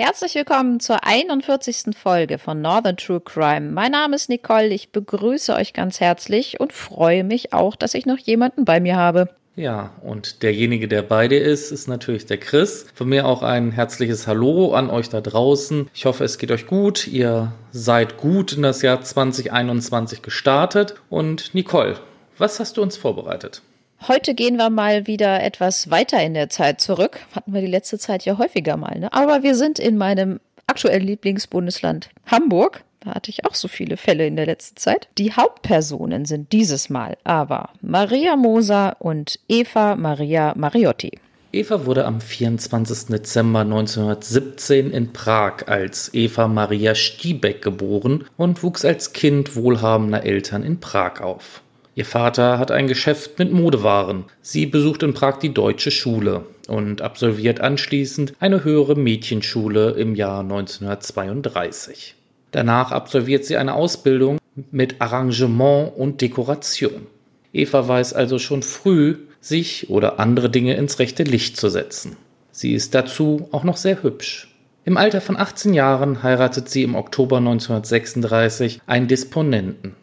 [0.00, 1.96] Herzlich willkommen zur 41.
[2.00, 3.72] Folge von Northern True Crime.
[3.72, 8.06] Mein Name ist Nicole, ich begrüße euch ganz herzlich und freue mich auch, dass ich
[8.06, 9.28] noch jemanden bei mir habe.
[9.56, 12.86] Ja, und derjenige, der bei dir ist, ist natürlich der Chris.
[12.94, 15.90] Von mir auch ein herzliches Hallo an euch da draußen.
[15.92, 17.08] Ich hoffe, es geht euch gut.
[17.08, 20.94] Ihr seid gut in das Jahr 2021 gestartet.
[21.10, 21.98] Und Nicole,
[22.38, 23.62] was hast du uns vorbereitet?
[24.06, 27.20] Heute gehen wir mal wieder etwas weiter in der Zeit zurück.
[27.34, 29.12] Hatten wir die letzte Zeit ja häufiger mal, ne?
[29.12, 32.84] Aber wir sind in meinem aktuellen Lieblingsbundesland Hamburg.
[33.00, 35.08] Da hatte ich auch so viele Fälle in der letzten Zeit.
[35.18, 41.18] Die Hauptpersonen sind dieses Mal aber Maria Moser und Eva Maria Mariotti.
[41.50, 43.06] Eva wurde am 24.
[43.06, 50.62] Dezember 1917 in Prag als Eva Maria Stiebeck geboren und wuchs als Kind wohlhabender Eltern
[50.62, 51.62] in Prag auf.
[51.98, 54.26] Ihr Vater hat ein Geschäft mit Modewaren.
[54.40, 60.42] Sie besucht in Prag die deutsche Schule und absolviert anschließend eine höhere Mädchenschule im Jahr
[60.42, 62.14] 1932.
[62.52, 64.38] Danach absolviert sie eine Ausbildung
[64.70, 67.08] mit Arrangement und Dekoration.
[67.52, 72.16] Eva weiß also schon früh, sich oder andere Dinge ins rechte Licht zu setzen.
[72.52, 74.54] Sie ist dazu auch noch sehr hübsch.
[74.84, 79.96] Im Alter von 18 Jahren heiratet sie im Oktober 1936 einen Disponenten.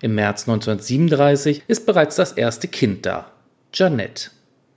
[0.00, 3.30] Im März 1937 ist bereits das erste Kind da,
[3.72, 4.30] Janette.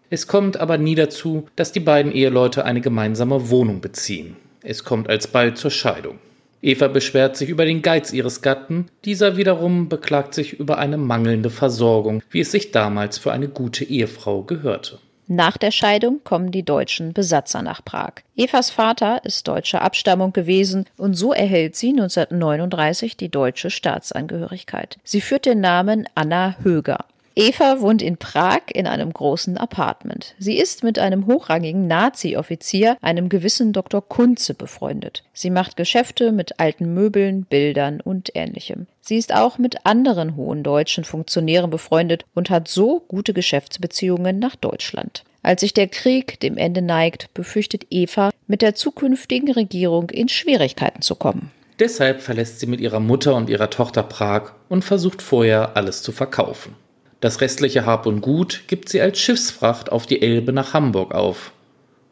[0.10, 4.38] Es kommt aber nie dazu, dass die beiden Eheleute eine gemeinsame Wohnung beziehen.
[4.62, 6.20] Es kommt alsbald zur Scheidung.
[6.62, 11.50] Eva beschwert sich über den Geiz ihres Gatten, dieser wiederum beklagt sich über eine mangelnde
[11.50, 15.00] Versorgung, wie es sich damals für eine gute Ehefrau gehörte.
[15.28, 18.14] Nach der Scheidung kommen die deutschen Besatzer nach Prag.
[18.38, 24.98] Evas Vater ist deutscher Abstammung gewesen und so erhält sie 1939 die deutsche Staatsangehörigkeit.
[25.04, 27.06] Sie führt den Namen Anna Höger.
[27.36, 30.34] Eva wohnt in Prag in einem großen Apartment.
[30.40, 34.02] Sie ist mit einem hochrangigen Nazi-Offizier, einem gewissen Dr.
[34.02, 35.24] Kunze, befreundet.
[35.34, 38.88] Sie macht Geschäfte mit alten Möbeln, Bildern und ähnlichem.
[39.08, 44.58] Sie ist auch mit anderen hohen deutschen Funktionären befreundet und hat so gute Geschäftsbeziehungen nach
[44.58, 45.24] Deutschland.
[45.42, 51.02] Als sich der Krieg dem Ende neigt, befürchtet Eva, mit der zukünftigen Regierung in Schwierigkeiten
[51.02, 51.52] zu kommen.
[51.80, 56.12] Deshalb verlässt sie mit ihrer Mutter und ihrer Tochter Prag und versucht vorher alles zu
[56.12, 56.76] verkaufen.
[57.22, 61.54] Das restliche Hab und Gut gibt sie als Schiffsfracht auf die Elbe nach Hamburg auf.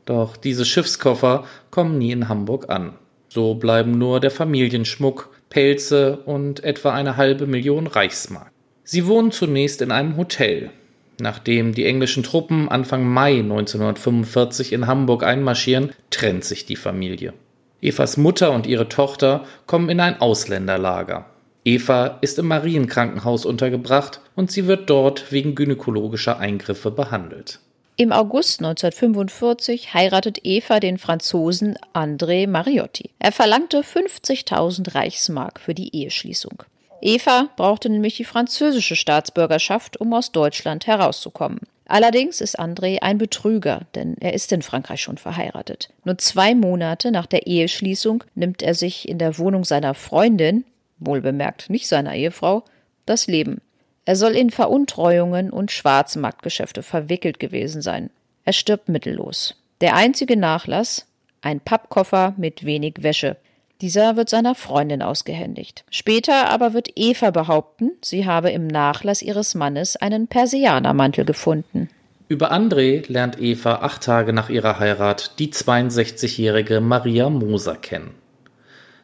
[0.05, 2.93] Doch diese Schiffskoffer kommen nie in Hamburg an.
[3.27, 8.51] So bleiben nur der Familienschmuck, Pelze und etwa eine halbe Million Reichsmark.
[8.83, 10.69] Sie wohnen zunächst in einem Hotel.
[11.17, 17.33] Nachdem die englischen Truppen Anfang Mai 1945 in Hamburg einmarschieren, trennt sich die Familie.
[17.81, 21.27] Evas Mutter und ihre Tochter kommen in ein Ausländerlager.
[21.63, 27.61] Eva ist im Marienkrankenhaus untergebracht und sie wird dort wegen gynäkologischer Eingriffe behandelt.
[27.97, 33.11] Im August 1945 heiratet Eva den Franzosen André Mariotti.
[33.19, 36.63] Er verlangte 50.000 Reichsmark für die Eheschließung.
[36.99, 41.61] Eva brauchte nämlich die französische Staatsbürgerschaft, um aus Deutschland herauszukommen.
[41.85, 45.89] Allerdings ist André ein Betrüger, denn er ist in Frankreich schon verheiratet.
[46.03, 50.65] Nur zwei Monate nach der Eheschließung nimmt er sich in der Wohnung seiner Freundin,
[50.99, 52.65] wohlbemerkt nicht seiner Ehefrau,
[53.05, 53.61] das Leben.
[54.05, 58.11] Er soll in Veruntreuungen und Schwarzmarktgeschäfte verwickelt gewesen sein.
[58.43, 59.55] Er stirbt mittellos.
[59.81, 61.07] Der einzige Nachlass
[61.41, 63.37] ein Pappkoffer mit wenig Wäsche.
[63.81, 65.83] Dieser wird seiner Freundin ausgehändigt.
[65.91, 71.89] Später aber wird Eva behaupten, sie habe im Nachlass ihres Mannes einen Persianermantel gefunden.
[72.27, 78.15] Über André lernt Eva acht Tage nach ihrer Heirat die 62-jährige Maria Moser kennen.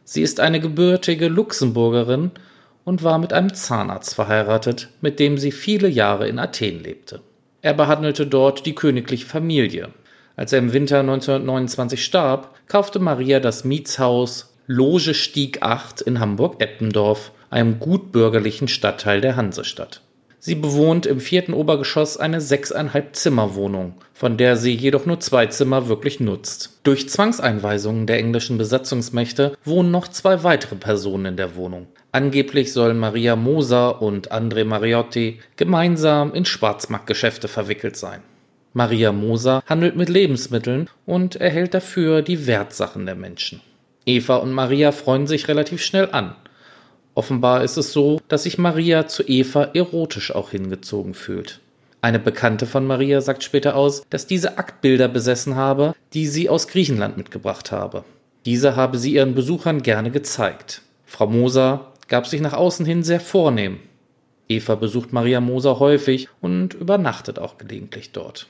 [0.04, 2.32] Sie ist eine gebürtige Luxemburgerin
[2.84, 7.22] und war mit einem Zahnarzt verheiratet, mit dem sie viele Jahre in Athen lebte.
[7.62, 9.90] Er behandelte dort die königliche Familie.
[10.36, 17.32] Als er im Winter 1929 starb, kaufte Maria das Mietshaus Loge Stieg 8 in Hamburg-Eppendorf,
[17.50, 20.02] einem gutbürgerlichen Stadtteil der Hansestadt.
[20.40, 25.88] Sie bewohnt im vierten Obergeschoss eine sechseinhalb Zimmerwohnung, von der sie jedoch nur zwei Zimmer
[25.88, 26.80] wirklich nutzt.
[26.82, 31.86] Durch Zwangseinweisungen der englischen Besatzungsmächte wohnen noch zwei weitere Personen in der Wohnung.
[32.14, 38.22] Angeblich sollen Maria Moser und André Mariotti gemeinsam in Schwarzmarktgeschäfte verwickelt sein.
[38.74, 43.62] Maria Moser handelt mit Lebensmitteln und erhält dafür die Wertsachen der Menschen.
[44.06, 46.36] Eva und Maria freuen sich relativ schnell an.
[47.14, 51.60] Offenbar ist es so, dass sich Maria zu Eva erotisch auch hingezogen fühlt.
[52.02, 56.68] Eine Bekannte von Maria sagt später aus, dass diese Aktbilder besessen habe, die sie aus
[56.68, 58.04] Griechenland mitgebracht habe.
[58.46, 60.82] Diese habe sie ihren Besuchern gerne gezeigt.
[61.06, 63.80] Frau Moser gab sich nach außen hin sehr vornehm.
[64.50, 68.48] Eva besucht Maria Moser häufig und übernachtet auch gelegentlich dort.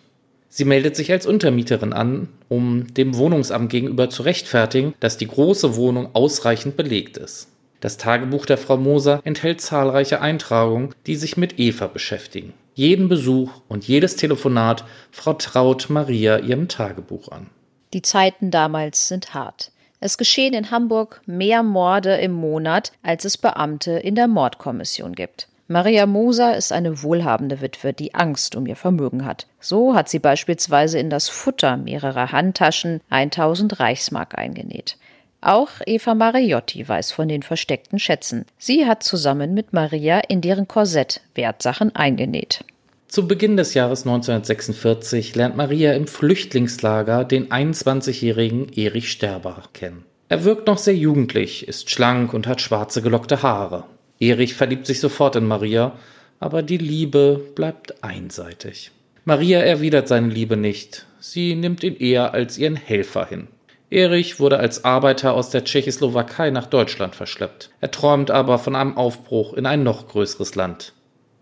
[0.49, 5.75] Sie meldet sich als Untermieterin an, um dem Wohnungsamt gegenüber zu rechtfertigen, dass die große
[5.75, 7.49] Wohnung ausreichend belegt ist.
[7.81, 12.53] Das Tagebuch der Frau Moser enthält zahlreiche Eintragungen, die sich mit Eva beschäftigen.
[12.73, 17.51] Jeden Besuch und jedes Telefonat vertraut Maria ihrem Tagebuch an.
[17.93, 19.71] Die Zeiten damals sind hart.
[20.03, 25.47] Es geschehen in Hamburg mehr Morde im Monat, als es Beamte in der Mordkommission gibt.
[25.67, 29.45] Maria Moser ist eine wohlhabende Witwe, die Angst um ihr Vermögen hat.
[29.59, 34.97] So hat sie beispielsweise in das Futter mehrerer Handtaschen 1000 Reichsmark eingenäht.
[35.39, 38.45] Auch Eva Mariotti weiß von den versteckten Schätzen.
[38.57, 42.65] Sie hat zusammen mit Maria in deren Korsett Wertsachen eingenäht.
[43.11, 50.05] Zu Beginn des Jahres 1946 lernt Maria im Flüchtlingslager den 21-jährigen Erich Sterber kennen.
[50.29, 53.83] Er wirkt noch sehr jugendlich, ist schlank und hat schwarze gelockte Haare.
[54.21, 55.91] Erich verliebt sich sofort in Maria,
[56.39, 58.91] aber die Liebe bleibt einseitig.
[59.25, 63.49] Maria erwidert seine Liebe nicht, sie nimmt ihn eher als ihren Helfer hin.
[63.89, 67.71] Erich wurde als Arbeiter aus der Tschechoslowakei nach Deutschland verschleppt.
[67.81, 70.93] Er träumt aber von einem Aufbruch in ein noch größeres Land.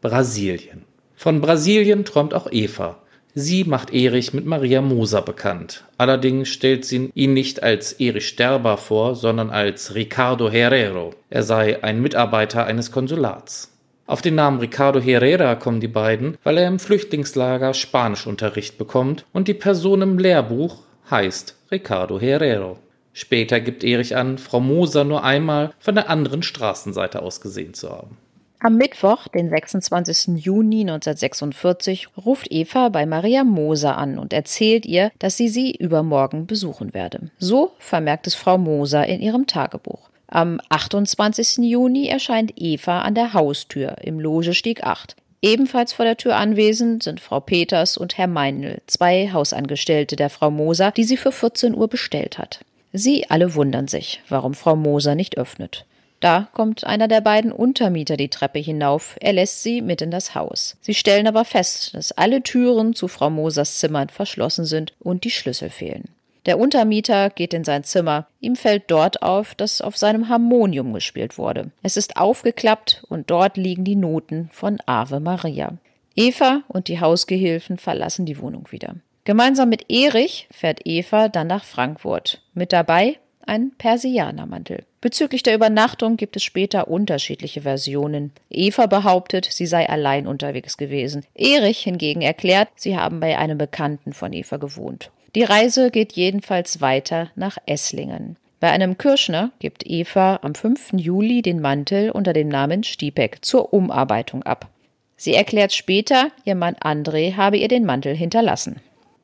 [0.01, 0.88] Brasilien.
[1.21, 2.97] Von Brasilien träumt auch Eva.
[3.35, 5.83] Sie macht Erich mit Maria Moser bekannt.
[5.97, 11.13] Allerdings stellt sie ihn nicht als Erich Sterber vor, sondern als Ricardo Herrero.
[11.29, 13.69] Er sei ein Mitarbeiter eines Konsulats.
[14.07, 19.49] Auf den Namen Ricardo Herrera kommen die beiden, weil er im Flüchtlingslager Spanischunterricht bekommt und
[19.49, 22.79] die Person im Lehrbuch heißt Ricardo Herrero.
[23.11, 27.89] Später gibt Erich an, Frau Moser nur einmal von der anderen Straßenseite aus gesehen zu
[27.89, 28.15] haben.
[28.61, 30.43] Am Mittwoch, den 26.
[30.43, 36.45] Juni 1946, ruft Eva bei Maria Moser an und erzählt ihr, dass sie sie übermorgen
[36.45, 37.31] besuchen werde.
[37.39, 40.09] So vermerkt es Frau Moser in ihrem Tagebuch.
[40.27, 41.59] Am 28.
[41.59, 45.15] Juni erscheint Eva an der Haustür im Logestieg 8.
[45.41, 50.51] Ebenfalls vor der Tür anwesend sind Frau Peters und Herr Meinl, zwei Hausangestellte der Frau
[50.51, 52.59] Moser, die sie für 14 Uhr bestellt hat.
[52.91, 55.85] Sie alle wundern sich, warum Frau Moser nicht öffnet.
[56.19, 59.15] Da kommt einer der beiden Untermieter die Treppe hinauf.
[59.21, 60.75] Er lässt sie mit in das Haus.
[60.81, 65.31] Sie stellen aber fest, dass alle Türen zu Frau Mosers Zimmern verschlossen sind und die
[65.31, 66.09] Schlüssel fehlen.
[66.45, 68.27] Der Untermieter geht in sein Zimmer.
[68.39, 71.71] Ihm fällt dort auf, dass auf seinem Harmonium gespielt wurde.
[71.83, 75.73] Es ist aufgeklappt und dort liegen die Noten von Ave Maria.
[76.15, 78.95] Eva und die Hausgehilfen verlassen die Wohnung wieder.
[79.25, 82.41] Gemeinsam mit Erich fährt Eva dann nach Frankfurt.
[82.53, 84.83] Mit dabei ein Persianermantel.
[85.01, 88.31] Bezüglich der Übernachtung gibt es später unterschiedliche Versionen.
[88.49, 91.25] Eva behauptet, sie sei allein unterwegs gewesen.
[91.35, 95.11] Erich hingegen erklärt, sie haben bei einem Bekannten von Eva gewohnt.
[95.35, 98.37] Die Reise geht jedenfalls weiter nach Esslingen.
[98.59, 100.93] Bei einem Kirschner gibt Eva am 5.
[100.93, 104.69] Juli den Mantel unter dem Namen Stiepeck zur Umarbeitung ab.
[105.15, 108.77] Sie erklärt später, ihr Mann André habe ihr den Mantel hinterlassen.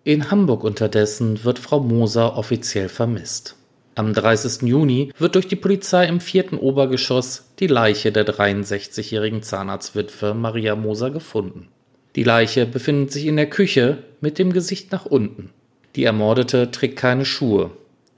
[0.03, 3.55] In Hamburg unterdessen wird Frau Moser offiziell vermisst.
[3.97, 4.63] Am 30.
[4.63, 11.11] Juni wird durch die Polizei im vierten Obergeschoss die Leiche der 63-jährigen Zahnarztwitwe Maria Moser
[11.11, 11.69] gefunden.
[12.17, 15.51] Die Leiche befindet sich in der Küche mit dem Gesicht nach unten.
[15.95, 17.71] Die Ermordete trägt keine Schuhe.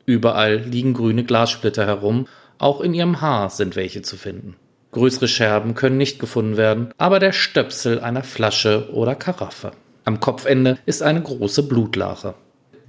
[0.08, 4.56] Überall liegen grüne Glassplitter herum, auch in ihrem Haar sind welche zu finden.
[4.94, 9.74] Größere Scherben können nicht gefunden werden, aber der Stöpsel einer Flasche oder Karaffe.
[10.06, 12.34] Am Kopfende ist eine große Blutlache.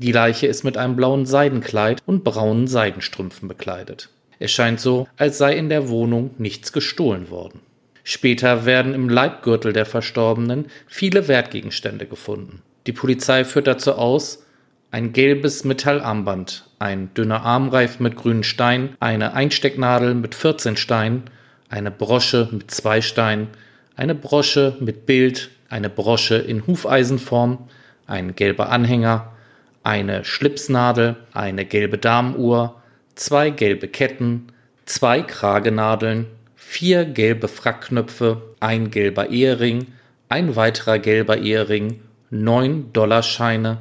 [0.00, 4.10] Die Leiche ist mit einem blauen Seidenkleid und braunen Seidenstrümpfen bekleidet.
[4.38, 7.60] Es scheint so, als sei in der Wohnung nichts gestohlen worden.
[8.04, 12.62] Später werden im Leibgürtel der Verstorbenen viele Wertgegenstände gefunden.
[12.86, 14.46] Die Polizei führt dazu aus,
[14.92, 21.24] ein gelbes Metallarmband, ein dünner Armreif mit grünen Steinen, eine Einstecknadel mit 14 Steinen,
[21.68, 23.48] eine Brosche mit zwei Steinen,
[23.96, 27.68] eine Brosche mit Bild, eine Brosche in Hufeisenform,
[28.06, 29.32] ein gelber Anhänger,
[29.82, 32.80] eine Schlipsnadel, eine gelbe Damenuhr,
[33.14, 34.48] zwei gelbe Ketten,
[34.86, 39.86] zwei Kragenadeln, vier gelbe Frackknöpfe, ein gelber Ehering,
[40.28, 43.78] ein weiterer gelber Ehering, neun Dollarscheine,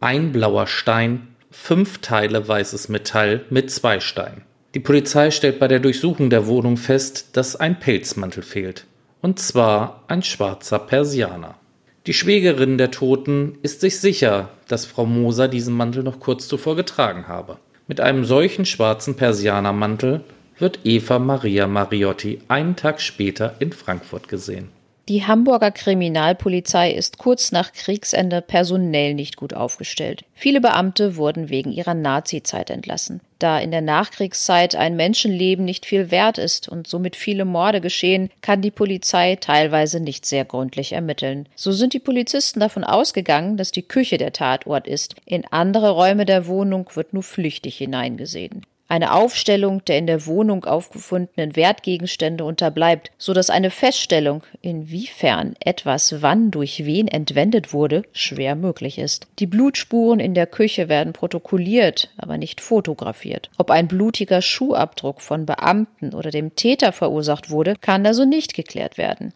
[0.00, 4.42] ein blauer Stein, fünf Teile weißes Metall mit zwei Steinen.
[4.74, 8.86] Die Polizei stellt bei der Durchsuchung der Wohnung fest, dass ein Pelzmantel fehlt.
[9.20, 11.56] Und zwar ein schwarzer Persianer.
[12.06, 16.74] Die Schwägerin der Toten ist sich sicher, dass Frau Moser diesen Mantel noch kurz zuvor
[16.74, 17.58] getragen habe.
[17.86, 20.24] Mit einem solchen schwarzen Persianermantel
[20.58, 24.70] wird Eva Maria Mariotti einen Tag später in Frankfurt gesehen.
[25.08, 30.24] Die Hamburger Kriminalpolizei ist kurz nach Kriegsende personell nicht gut aufgestellt.
[30.32, 33.20] Viele Beamte wurden wegen ihrer Nazizeit entlassen.
[33.40, 38.30] Da in der Nachkriegszeit ein Menschenleben nicht viel wert ist und somit viele Morde geschehen,
[38.42, 41.48] kann die Polizei teilweise nicht sehr gründlich ermitteln.
[41.56, 45.16] So sind die Polizisten davon ausgegangen, dass die Küche der Tatort ist.
[45.24, 50.66] In andere Räume der Wohnung wird nur flüchtig hineingesehen eine Aufstellung der in der Wohnung
[50.66, 58.54] aufgefundenen Wertgegenstände unterbleibt, so dass eine Feststellung, inwiefern etwas wann durch wen entwendet wurde, schwer
[58.54, 59.28] möglich ist.
[59.38, 63.48] Die Blutspuren in der Küche werden protokolliert, aber nicht fotografiert.
[63.56, 68.98] Ob ein blutiger Schuhabdruck von Beamten oder dem Täter verursacht wurde, kann also nicht geklärt
[68.98, 69.32] werden.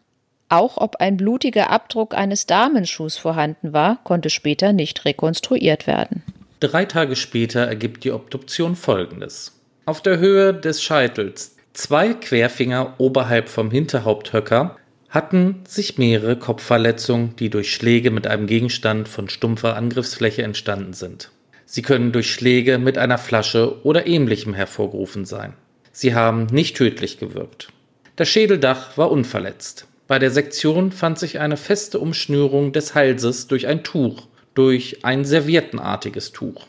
[0.50, 6.22] Auch ob ein blutiger Abdruck eines Damenschuhs vorhanden war, konnte später nicht rekonstruiert werden.
[6.60, 9.60] Drei Tage später ergibt die Obduktion folgendes.
[9.84, 14.76] Auf der Höhe des Scheitels, zwei Querfinger oberhalb vom Hinterhaupthöcker,
[15.10, 21.30] hatten sich mehrere Kopfverletzungen, die durch Schläge mit einem Gegenstand von stumpfer Angriffsfläche entstanden sind.
[21.66, 25.52] Sie können durch Schläge mit einer Flasche oder ähnlichem hervorgerufen sein.
[25.92, 27.68] Sie haben nicht tödlich gewirkt.
[28.16, 29.86] Das Schädeldach war unverletzt.
[30.06, 35.24] Bei der Sektion fand sich eine feste Umschnürung des Halses durch ein Tuch, durch ein
[35.24, 36.66] serviettenartiges Tuch.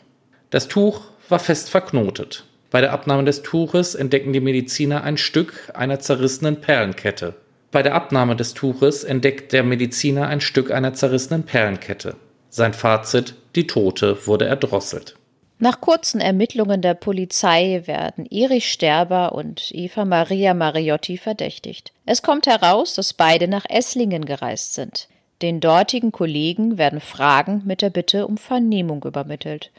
[0.50, 2.44] Das Tuch war fest verknotet.
[2.70, 7.34] Bei der Abnahme des Tuches entdecken die Mediziner ein Stück einer zerrissenen Perlenkette.
[7.70, 12.16] Bei der Abnahme des Tuches entdeckt der Mediziner ein Stück einer zerrissenen Perlenkette.
[12.50, 15.16] Sein Fazit: Die Tote wurde erdrosselt.
[15.58, 21.92] Nach kurzen Ermittlungen der Polizei werden Erich Sterber und Eva Maria Mariotti verdächtigt.
[22.06, 25.08] Es kommt heraus, dass beide nach Esslingen gereist sind.
[25.40, 29.70] Den dortigen Kollegen werden Fragen mit der Bitte um Vernehmung übermittelt.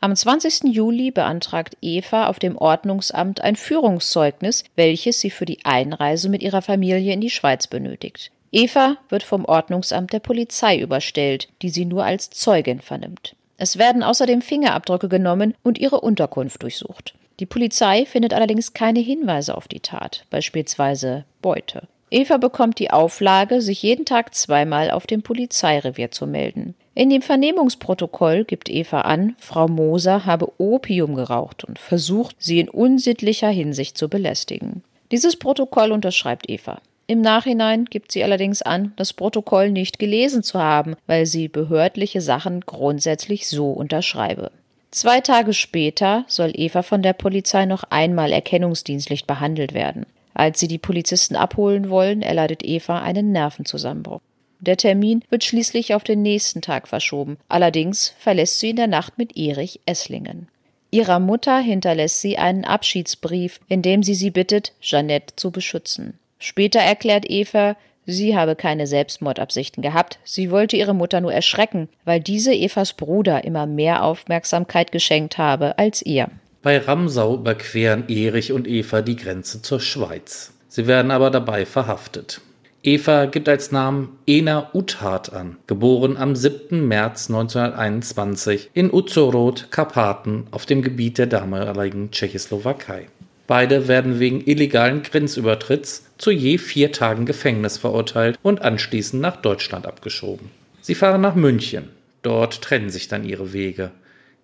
[0.00, 0.74] Am 20.
[0.74, 6.62] Juli beantragt Eva auf dem Ordnungsamt ein Führungszeugnis, welches sie für die Einreise mit ihrer
[6.62, 8.32] Familie in die Schweiz benötigt.
[8.50, 13.36] Eva wird vom Ordnungsamt der Polizei überstellt, die sie nur als Zeugin vernimmt.
[13.58, 17.14] Es werden außerdem Fingerabdrücke genommen und ihre Unterkunft durchsucht.
[17.38, 21.86] Die Polizei findet allerdings keine Hinweise auf die Tat, beispielsweise Beute.
[22.12, 26.74] Eva bekommt die Auflage, sich jeden Tag zweimal auf dem Polizeirevier zu melden.
[26.94, 32.68] In dem Vernehmungsprotokoll gibt Eva an, Frau Moser habe Opium geraucht und versucht, sie in
[32.68, 34.82] unsittlicher Hinsicht zu belästigen.
[35.10, 36.82] Dieses Protokoll unterschreibt Eva.
[37.06, 42.20] Im Nachhinein gibt sie allerdings an, das Protokoll nicht gelesen zu haben, weil sie behördliche
[42.20, 44.50] Sachen grundsätzlich so unterschreibe.
[44.90, 50.04] Zwei Tage später soll Eva von der Polizei noch einmal erkennungsdienstlich behandelt werden.
[50.34, 54.20] Als sie die Polizisten abholen wollen, erleidet Eva einen Nervenzusammenbruch.
[54.60, 57.36] Der Termin wird schließlich auf den nächsten Tag verschoben.
[57.48, 60.46] Allerdings verlässt sie in der Nacht mit Erich Esslingen.
[60.92, 66.18] Ihrer Mutter hinterlässt sie einen Abschiedsbrief, in dem sie sie bittet, Jeannette zu beschützen.
[66.38, 72.20] Später erklärt Eva, sie habe keine Selbstmordabsichten gehabt, sie wollte ihre Mutter nur erschrecken, weil
[72.20, 76.28] diese Evas Bruder immer mehr Aufmerksamkeit geschenkt habe als ihr.
[76.62, 80.52] Bei Ramsau überqueren Erich und Eva die Grenze zur Schweiz.
[80.68, 82.40] Sie werden aber dabei verhaftet.
[82.84, 86.86] Eva gibt als Namen Ena Uthard an, geboren am 7.
[86.86, 93.06] März 1921 in Uzorod, Karpaten, auf dem Gebiet der damaligen Tschechoslowakei.
[93.48, 99.86] Beide werden wegen illegalen Grenzübertritts zu je vier Tagen Gefängnis verurteilt und anschließend nach Deutschland
[99.86, 100.50] abgeschoben.
[100.80, 101.88] Sie fahren nach München.
[102.22, 103.90] Dort trennen sich dann ihre Wege.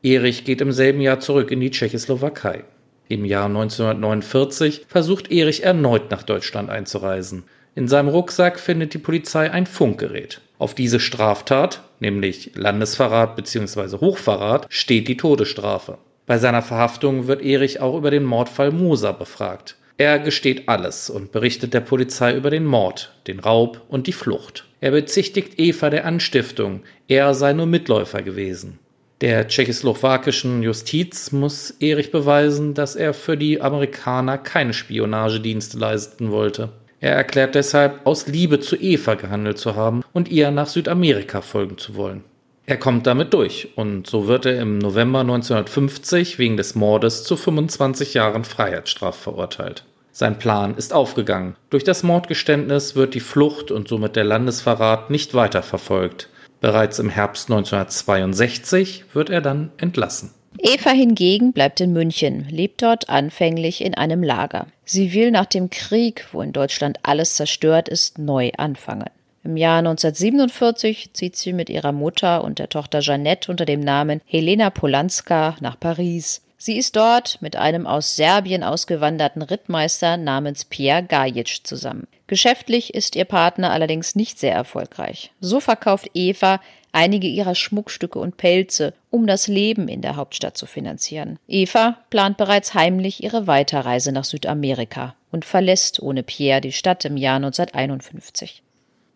[0.02, 2.64] Erich geht im selben Jahr zurück in die Tschechoslowakei.
[3.08, 7.44] Im Jahr 1949 versucht Erich erneut nach Deutschland einzureisen.
[7.74, 10.40] In seinem Rucksack findet die Polizei ein Funkgerät.
[10.58, 13.98] Auf diese Straftat, nämlich Landesverrat bzw.
[13.98, 15.98] Hochverrat, steht die Todesstrafe.
[16.26, 19.76] Bei seiner Verhaftung wird Erich auch über den Mordfall Moser befragt.
[19.96, 24.66] Er gesteht alles und berichtet der Polizei über den Mord, den Raub und die Flucht.
[24.80, 28.78] Er bezichtigt Eva der Anstiftung, er sei nur Mitläufer gewesen.
[29.20, 36.68] Der tschechoslowakischen Justiz muss Erich beweisen, dass er für die Amerikaner keine Spionagedienste leisten wollte.
[37.00, 41.78] Er erklärt deshalb, aus Liebe zu Eva gehandelt zu haben und ihr nach Südamerika folgen
[41.78, 42.22] zu wollen.
[42.66, 47.36] Er kommt damit durch und so wird er im November 1950 wegen des Mordes zu
[47.36, 49.84] 25 Jahren Freiheitsstrafe verurteilt.
[50.12, 51.56] Sein Plan ist aufgegangen.
[51.70, 56.28] Durch das Mordgeständnis wird die Flucht und somit der Landesverrat nicht weiter verfolgt.
[56.60, 60.30] Bereits im Herbst 1962 wird er dann entlassen.
[60.58, 64.66] Eva hingegen bleibt in München, lebt dort anfänglich in einem Lager.
[64.84, 69.10] Sie will nach dem Krieg, wo in Deutschland alles zerstört ist, neu anfangen.
[69.44, 74.20] Im Jahr 1947 zieht sie mit ihrer Mutter und der Tochter Jeannette unter dem Namen
[74.26, 76.42] Helena Polanska nach Paris.
[76.60, 82.08] Sie ist dort mit einem aus Serbien ausgewanderten Rittmeister namens Pierre Gajic zusammen.
[82.26, 85.30] Geschäftlich ist ihr Partner allerdings nicht sehr erfolgreich.
[85.40, 86.60] So verkauft Eva
[86.90, 91.38] einige ihrer Schmuckstücke und Pelze, um das Leben in der Hauptstadt zu finanzieren.
[91.46, 97.16] Eva plant bereits heimlich ihre Weiterreise nach Südamerika und verlässt ohne Pierre die Stadt im
[97.16, 98.62] Jahr 1951.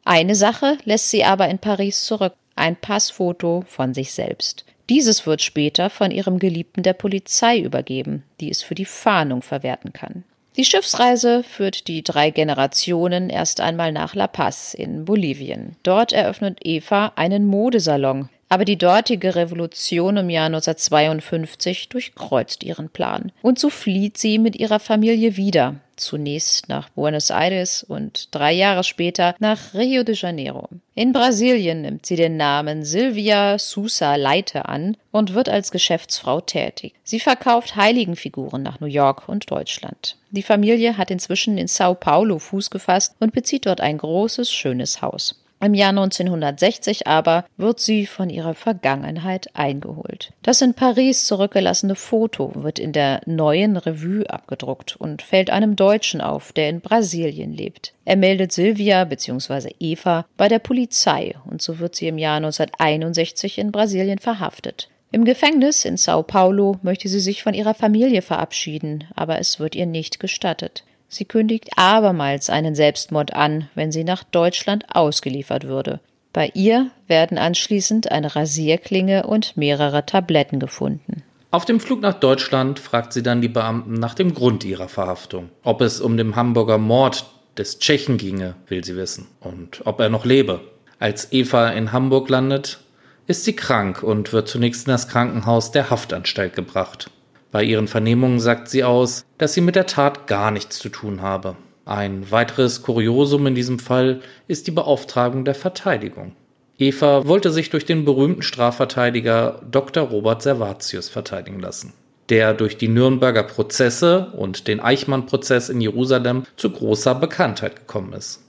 [0.05, 4.65] Eine Sache lässt sie aber in Paris zurück, ein Passfoto von sich selbst.
[4.89, 9.93] Dieses wird später von ihrem Geliebten der Polizei übergeben, die es für die Fahndung verwerten
[9.93, 10.25] kann.
[10.57, 15.77] Die Schiffsreise führt die drei Generationen erst einmal nach La Paz in Bolivien.
[15.83, 23.33] Dort eröffnet Eva einen Modesalon, aber die dortige Revolution im Jahr 1952 durchkreuzt ihren Plan.
[23.41, 28.85] Und so flieht sie mit ihrer Familie wieder, zunächst nach Buenos Aires und drei Jahre
[28.85, 30.69] später nach Rio de Janeiro.
[30.95, 36.95] In Brasilien nimmt sie den Namen Silvia Sousa Leite an und wird als Geschäftsfrau tätig.
[37.03, 40.17] Sie verkauft Heiligenfiguren nach New York und Deutschland.
[40.31, 45.01] Die Familie hat inzwischen in Sao Paulo Fuß gefasst und bezieht dort ein großes, schönes
[45.01, 45.42] Haus.
[45.63, 50.33] Im Jahr 1960 aber wird sie von ihrer Vergangenheit eingeholt.
[50.43, 56.21] Das in Paris zurückgelassene Foto wird in der neuen Revue abgedruckt und fällt einem Deutschen
[56.21, 57.95] auf, der in Brasilien lebt.
[58.05, 59.71] Er meldet Silvia bzw.
[59.79, 64.89] Eva bei der Polizei und so wird sie im Jahr 1961 in Brasilien verhaftet.
[65.13, 69.77] Im Gefängnis in Sao Paulo möchte sie sich von ihrer Familie verabschieden, aber es wird
[69.77, 70.83] ihr nicht gestattet.
[71.13, 76.01] Sie kündigt abermals einen Selbstmord an, wenn sie nach Deutschland ausgeliefert würde.
[76.33, 81.23] Bei ihr werden anschließend eine Rasierklinge und mehrere Tabletten gefunden.
[81.51, 85.51] Auf dem Flug nach Deutschland fragt sie dann die Beamten nach dem Grund ihrer Verhaftung.
[85.63, 87.27] Ob es um den Hamburger Mord
[87.59, 89.27] des Tschechen ginge, will sie wissen.
[89.39, 90.63] Und ob er noch lebe.
[90.99, 92.81] Als Eva in Hamburg landet,
[93.27, 97.11] ist sie krank und wird zunächst in das Krankenhaus der Haftanstalt gebracht.
[97.53, 101.21] Bei ihren Vernehmungen sagt sie aus, dass sie mit der Tat gar nichts zu tun
[101.21, 101.55] habe.
[101.85, 106.33] Ein weiteres Kuriosum in diesem Fall ist die Beauftragung der Verteidigung.
[106.79, 110.05] Eva wollte sich durch den berühmten Strafverteidiger Dr.
[110.05, 111.93] Robert Servatius verteidigen lassen,
[112.31, 118.41] der durch die Nürnberger Prozesse und den Eichmann-Prozess in Jerusalem zu großer Bekanntheit gekommen ist.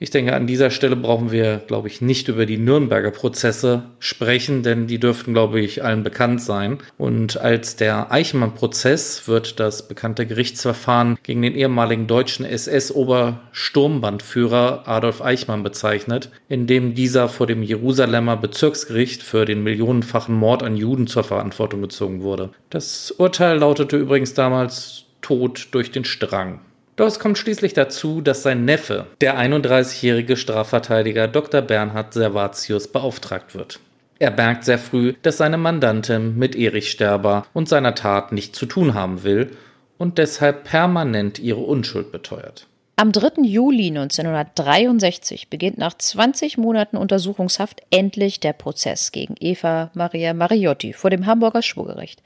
[0.00, 4.62] Ich denke, an dieser Stelle brauchen wir, glaube ich, nicht über die Nürnberger Prozesse sprechen,
[4.62, 6.78] denn die dürften, glaube ich, allen bekannt sein.
[6.98, 15.64] Und als der Eichmann-Prozess wird das bekannte Gerichtsverfahren gegen den ehemaligen deutschen SS-Obersturmbandführer Adolf Eichmann
[15.64, 21.24] bezeichnet, in dem dieser vor dem Jerusalemer Bezirksgericht für den millionenfachen Mord an Juden zur
[21.24, 22.50] Verantwortung gezogen wurde.
[22.70, 26.60] Das Urteil lautete übrigens damals Tod durch den Strang.
[26.98, 31.62] Doch es kommt schließlich dazu, dass sein Neffe, der 31-jährige Strafverteidiger Dr.
[31.62, 33.78] Bernhard Servatius, beauftragt wird.
[34.18, 38.66] Er merkt sehr früh, dass seine Mandantin mit Erich Sterber und seiner Tat nichts zu
[38.66, 39.52] tun haben will
[39.96, 42.66] und deshalb permanent ihre Unschuld beteuert.
[42.96, 43.42] Am 3.
[43.44, 51.10] Juli 1963 beginnt nach 20 Monaten Untersuchungshaft endlich der Prozess gegen Eva Maria Mariotti vor
[51.10, 52.20] dem Hamburger Schwurgericht.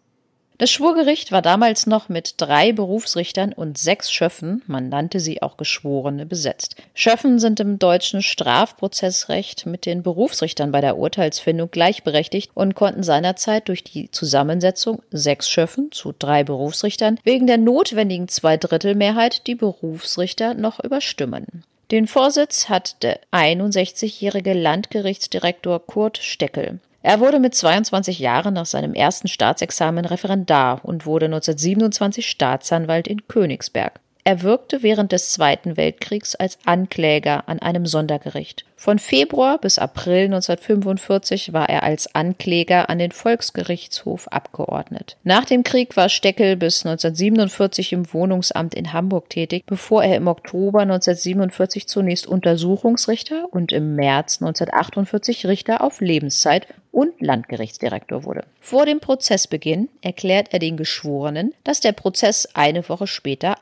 [0.59, 5.57] Das Schwurgericht war damals noch mit drei Berufsrichtern und sechs Schöffen, man nannte sie auch
[5.57, 6.77] Geschworene, besetzt.
[6.95, 13.69] Schöffen sind im deutschen Strafprozessrecht mit den Berufsrichtern bei der Urteilsfindung gleichberechtigt und konnten seinerzeit
[13.69, 20.79] durch die Zusammensetzung sechs Schöffen zu drei Berufsrichtern wegen der notwendigen Zweidrittelmehrheit die Berufsrichter noch
[20.79, 21.65] überstimmen.
[21.91, 26.79] Den Vorsitz hat der 61-jährige Landgerichtsdirektor Kurt Steckel.
[27.03, 33.27] Er wurde mit 22 Jahren nach seinem ersten Staatsexamen Referendar und wurde 1927 Staatsanwalt in
[33.27, 34.02] Königsberg.
[34.25, 38.65] Er wirkte während des Zweiten Weltkriegs als Ankläger an einem Sondergericht.
[38.77, 45.17] Von Februar bis April 1945 war er als Ankläger an den Volksgerichtshof abgeordnet.
[45.23, 50.27] Nach dem Krieg war Steckel bis 1947 im Wohnungsamt in Hamburg tätig, bevor er im
[50.27, 58.45] Oktober 1947 zunächst Untersuchungsrichter und im März 1948 Richter auf Lebenszeit und Landgerichtsdirektor wurde.
[58.61, 63.57] Vor dem Prozessbeginn erklärt er den Geschworenen, dass der Prozess eine Woche später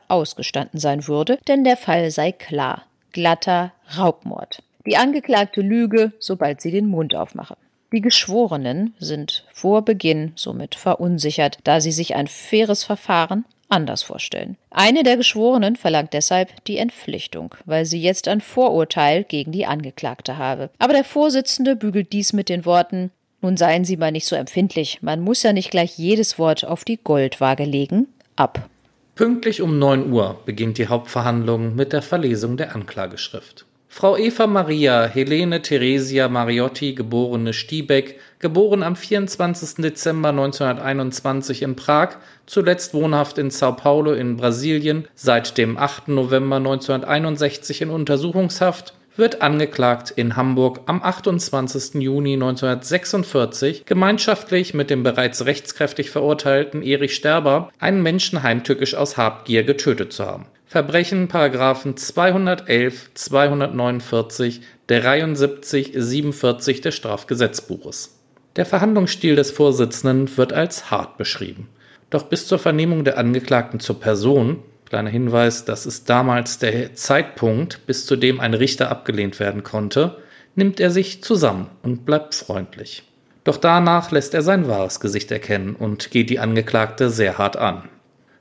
[0.51, 2.83] ausgestanden sein würde, denn der Fall sei klar.
[3.13, 4.63] Glatter Raubmord.
[4.85, 7.57] Die Angeklagte lüge, sobald sie den Mund aufmache.
[7.91, 14.57] Die Geschworenen sind vor Beginn somit verunsichert, da sie sich ein faires Verfahren anders vorstellen.
[14.69, 20.37] Eine der Geschworenen verlangt deshalb die Entpflichtung, weil sie jetzt ein Vorurteil gegen die Angeklagte
[20.37, 20.69] habe.
[20.79, 23.11] Aber der Vorsitzende bügelt dies mit den Worten
[23.43, 26.83] nun seien Sie mal nicht so empfindlich, man muss ja nicht gleich jedes Wort auf
[26.85, 28.69] die Goldwaage legen, ab.
[29.15, 33.65] Pünktlich um 9 Uhr beginnt die Hauptverhandlung mit der Verlesung der Anklageschrift.
[33.89, 39.83] Frau Eva Maria Helene Theresia Mariotti, geborene Stiebeck, geboren am 24.
[39.83, 46.07] Dezember 1921 in Prag, zuletzt wohnhaft in Sao Paulo in Brasilien, seit dem 8.
[46.07, 52.01] November 1961 in Untersuchungshaft, wird angeklagt in Hamburg am 28.
[52.01, 59.63] Juni 1946 gemeinschaftlich mit dem bereits rechtskräftig verurteilten Erich Sterber einen Menschen heimtückisch aus Habgier
[59.63, 60.45] getötet zu haben.
[60.65, 68.17] Verbrechen Paragraphen 211, 249, 73, 47 des Strafgesetzbuches.
[68.55, 71.67] Der Verhandlungsstil des Vorsitzenden wird als hart beschrieben.
[72.09, 77.85] Doch bis zur Vernehmung der Angeklagten zur Person Kleiner Hinweis, das ist damals der Zeitpunkt,
[77.85, 80.17] bis zu dem ein Richter abgelehnt werden konnte,
[80.55, 83.03] nimmt er sich zusammen und bleibt freundlich.
[83.45, 87.87] Doch danach lässt er sein wahres Gesicht erkennen und geht die Angeklagte sehr hart an.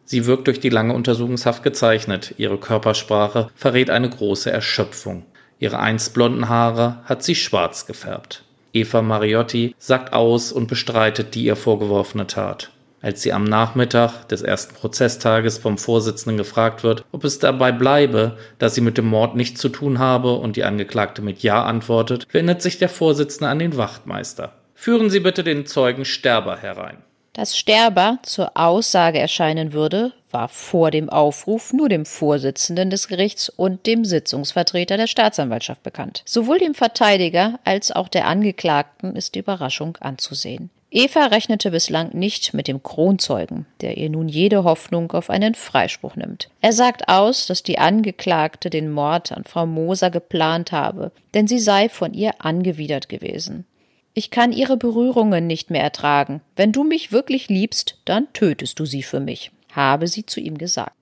[0.05, 5.25] Sie wirkt durch die lange Untersuchungshaft gezeichnet, ihre Körpersprache verrät eine große Erschöpfung.
[5.61, 8.43] Ihre einst blonden Haare hat sie schwarz gefärbt.
[8.73, 12.73] Eva Mariotti sagt aus und bestreitet die ihr vorgeworfene Tat.
[13.03, 18.37] Als sie am Nachmittag des ersten Prozesstages vom Vorsitzenden gefragt wird, ob es dabei bleibe,
[18.59, 22.27] dass sie mit dem Mord nichts zu tun habe und die Angeklagte mit Ja antwortet,
[22.33, 24.53] wendet sich der Vorsitzende an den Wachtmeister.
[24.75, 26.99] Führen Sie bitte den Zeugen Sterber herein.
[27.33, 33.49] Dass Sterber zur Aussage erscheinen würde, war vor dem Aufruf nur dem Vorsitzenden des Gerichts
[33.49, 36.23] und dem Sitzungsvertreter der Staatsanwaltschaft bekannt.
[36.27, 40.71] Sowohl dem Verteidiger als auch der Angeklagten ist die Überraschung anzusehen.
[40.93, 46.17] Eva rechnete bislang nicht mit dem Kronzeugen, der ihr nun jede Hoffnung auf einen Freispruch
[46.17, 46.51] nimmt.
[46.61, 51.61] Er sagt aus, dass die Angeklagte den Mord an Frau Moser geplant habe, denn sie
[51.61, 53.67] sei von ihr angewidert gewesen.
[54.15, 56.41] Ich kann ihre Berührungen nicht mehr ertragen.
[56.57, 60.59] Wenn du mich wirklich liebst, dann tötest du sie für mich, habe sie zu ihm
[60.59, 60.93] gesagt.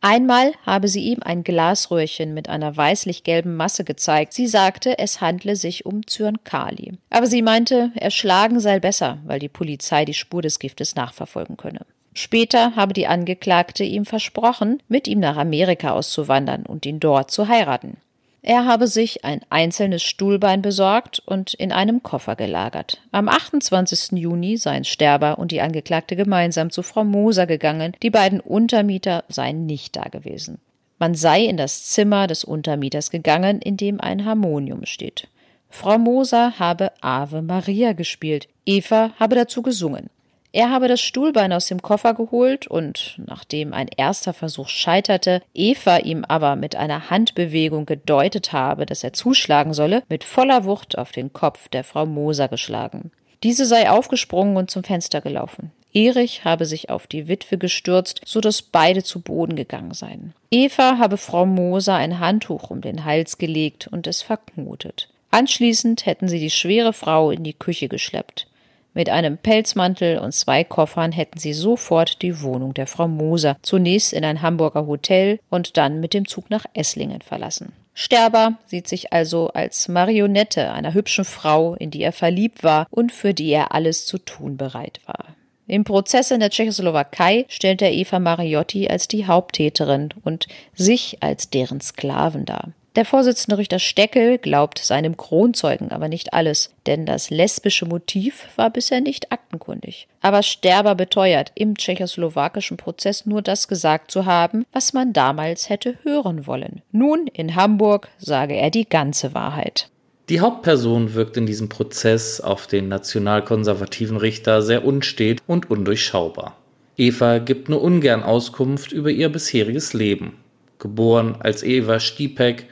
[0.00, 4.32] Einmal habe sie ihm ein Glasröhrchen mit einer weißlich-gelben Masse gezeigt.
[4.32, 6.92] Sie sagte, es handle sich um Zyankali.
[7.10, 11.80] Aber sie meinte, erschlagen sei besser, weil die Polizei die Spur des Giftes nachverfolgen könne.
[12.14, 17.48] Später habe die Angeklagte ihm versprochen, mit ihm nach Amerika auszuwandern und ihn dort zu
[17.48, 17.96] heiraten.
[18.42, 23.02] Er habe sich ein einzelnes Stuhlbein besorgt und in einem Koffer gelagert.
[23.10, 24.12] Am 28.
[24.12, 27.94] Juni seien Sterber und die Angeklagte gemeinsam zu Frau Moser gegangen.
[28.02, 30.60] Die beiden Untermieter seien nicht da gewesen.
[30.98, 35.28] Man sei in das Zimmer des Untermieters gegangen, in dem ein Harmonium steht.
[35.70, 38.48] Frau Moser habe Ave Maria gespielt.
[38.64, 40.10] Eva habe dazu gesungen.
[40.52, 45.98] Er habe das Stuhlbein aus dem Koffer geholt und, nachdem ein erster Versuch scheiterte, Eva
[45.98, 51.12] ihm aber mit einer Handbewegung gedeutet habe, dass er zuschlagen solle, mit voller Wucht auf
[51.12, 53.10] den Kopf der Frau Moser geschlagen.
[53.42, 55.70] Diese sei aufgesprungen und zum Fenster gelaufen.
[55.94, 60.34] Erich habe sich auf die Witwe gestürzt, so dass beide zu Boden gegangen seien.
[60.50, 65.08] Eva habe Frau Moser ein Handtuch um den Hals gelegt und es verknotet.
[65.30, 68.47] Anschließend hätten sie die schwere Frau in die Küche geschleppt.
[68.94, 74.12] Mit einem Pelzmantel und zwei Koffern hätten sie sofort die Wohnung der Frau Moser, zunächst
[74.12, 77.72] in ein Hamburger Hotel und dann mit dem Zug nach Esslingen verlassen.
[77.94, 83.10] Sterber sieht sich also als Marionette einer hübschen Frau, in die er verliebt war und
[83.10, 85.34] für die er alles zu tun bereit war.
[85.66, 91.50] Im Prozess in der Tschechoslowakei stellt er Eva Mariotti als die Haupttäterin und sich als
[91.50, 92.72] deren Sklaven dar.
[92.96, 98.70] Der Vorsitzende Richter Steckel glaubt seinem Kronzeugen aber nicht alles, denn das lesbische Motiv war
[98.70, 100.08] bisher nicht aktenkundig.
[100.20, 105.98] Aber Sterber beteuert, im tschechoslowakischen Prozess nur das gesagt zu haben, was man damals hätte
[106.02, 106.82] hören wollen.
[106.90, 109.90] Nun in Hamburg sage er die ganze Wahrheit.
[110.28, 116.56] Die Hauptperson wirkt in diesem Prozess auf den nationalkonservativen Richter sehr unstet und undurchschaubar.
[116.98, 120.36] Eva gibt nur ungern Auskunft über ihr bisheriges Leben.
[120.78, 122.66] Geboren als Eva Stipek,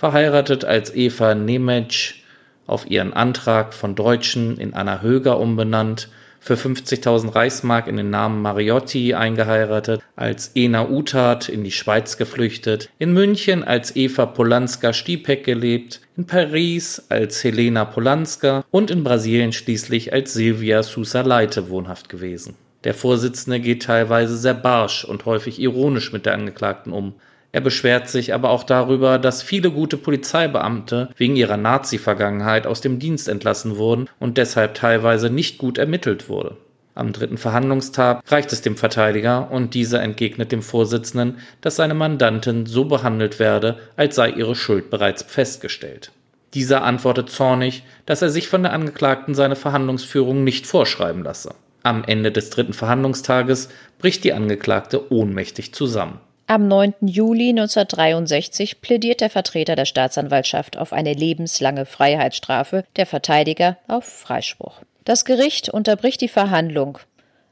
[0.00, 2.22] verheiratet als Eva Nemetsch,
[2.66, 6.08] auf ihren Antrag von Deutschen in Anna Höger umbenannt,
[6.40, 12.88] für 50.000 Reichsmark in den Namen Mariotti eingeheiratet, als Ena Utat in die Schweiz geflüchtet,
[12.98, 20.14] in München als Eva Polanska-Stipek gelebt, in Paris als Helena Polanska und in Brasilien schließlich
[20.14, 22.54] als Silvia Sousa Leite wohnhaft gewesen.
[22.84, 27.16] Der Vorsitzende geht teilweise sehr barsch und häufig ironisch mit der Angeklagten um.
[27.52, 32.98] Er beschwert sich aber auch darüber, dass viele gute Polizeibeamte wegen ihrer Nazi-Vergangenheit aus dem
[32.98, 36.56] Dienst entlassen wurden und deshalb teilweise nicht gut ermittelt wurde.
[36.94, 42.66] Am dritten Verhandlungstag reicht es dem Verteidiger und dieser entgegnet dem Vorsitzenden, dass seine Mandantin
[42.66, 46.12] so behandelt werde, als sei ihre Schuld bereits festgestellt.
[46.54, 51.54] Dieser antwortet zornig, dass er sich von der Angeklagten seine Verhandlungsführung nicht vorschreiben lasse.
[51.82, 56.20] Am Ende des dritten Verhandlungstages bricht die Angeklagte ohnmächtig zusammen.
[56.50, 56.94] Am 9.
[57.02, 64.80] Juli 1963 plädiert der Vertreter der Staatsanwaltschaft auf eine lebenslange Freiheitsstrafe, der Verteidiger auf Freispruch.
[65.04, 66.98] Das Gericht unterbricht die Verhandlung,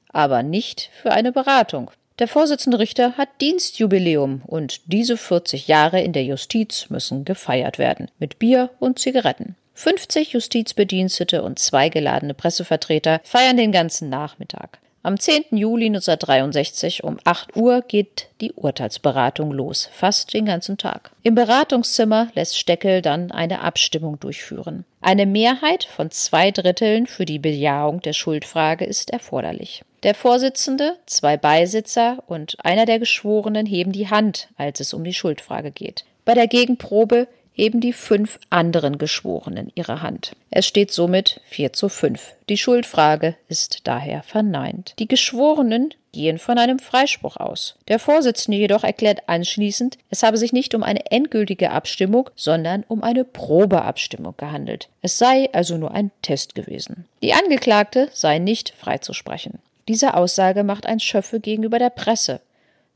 [0.08, 1.92] aber nicht für eine Beratung.
[2.18, 8.10] Der Vorsitzende Richter hat Dienstjubiläum und diese 40 Jahre in der Justiz müssen gefeiert werden.
[8.18, 9.54] Mit Bier und Zigaretten.
[9.74, 14.80] 50 Justizbedienstete und zwei geladene Pressevertreter feiern den ganzen Nachmittag.
[15.04, 15.56] Am 10.
[15.56, 21.12] Juli 1963 um 8 Uhr geht die Urteilsberatung los, fast den ganzen Tag.
[21.22, 24.84] Im Beratungszimmer lässt Steckel dann eine Abstimmung durchführen.
[25.00, 29.82] Eine Mehrheit von zwei Dritteln für die Bejahung der Schuldfrage ist erforderlich.
[30.02, 35.14] Der Vorsitzende, zwei Beisitzer und einer der Geschworenen heben die Hand, als es um die
[35.14, 36.04] Schuldfrage geht.
[36.24, 40.36] Bei der Gegenprobe heben die fünf anderen Geschworenen ihre Hand.
[40.50, 42.34] Es steht somit 4 zu 5.
[42.48, 44.94] Die Schuldfrage ist daher verneint.
[45.00, 47.74] Die Geschworenen gehen von einem Freispruch aus.
[47.88, 53.02] Der Vorsitzende jedoch erklärt anschließend, es habe sich nicht um eine endgültige Abstimmung, sondern um
[53.02, 54.88] eine Probeabstimmung gehandelt.
[55.02, 57.06] Es sei also nur ein Test gewesen.
[57.22, 59.58] Die Angeklagte sei nicht freizusprechen.
[59.88, 62.40] Diese Aussage macht ein Schöffe gegenüber der Presse.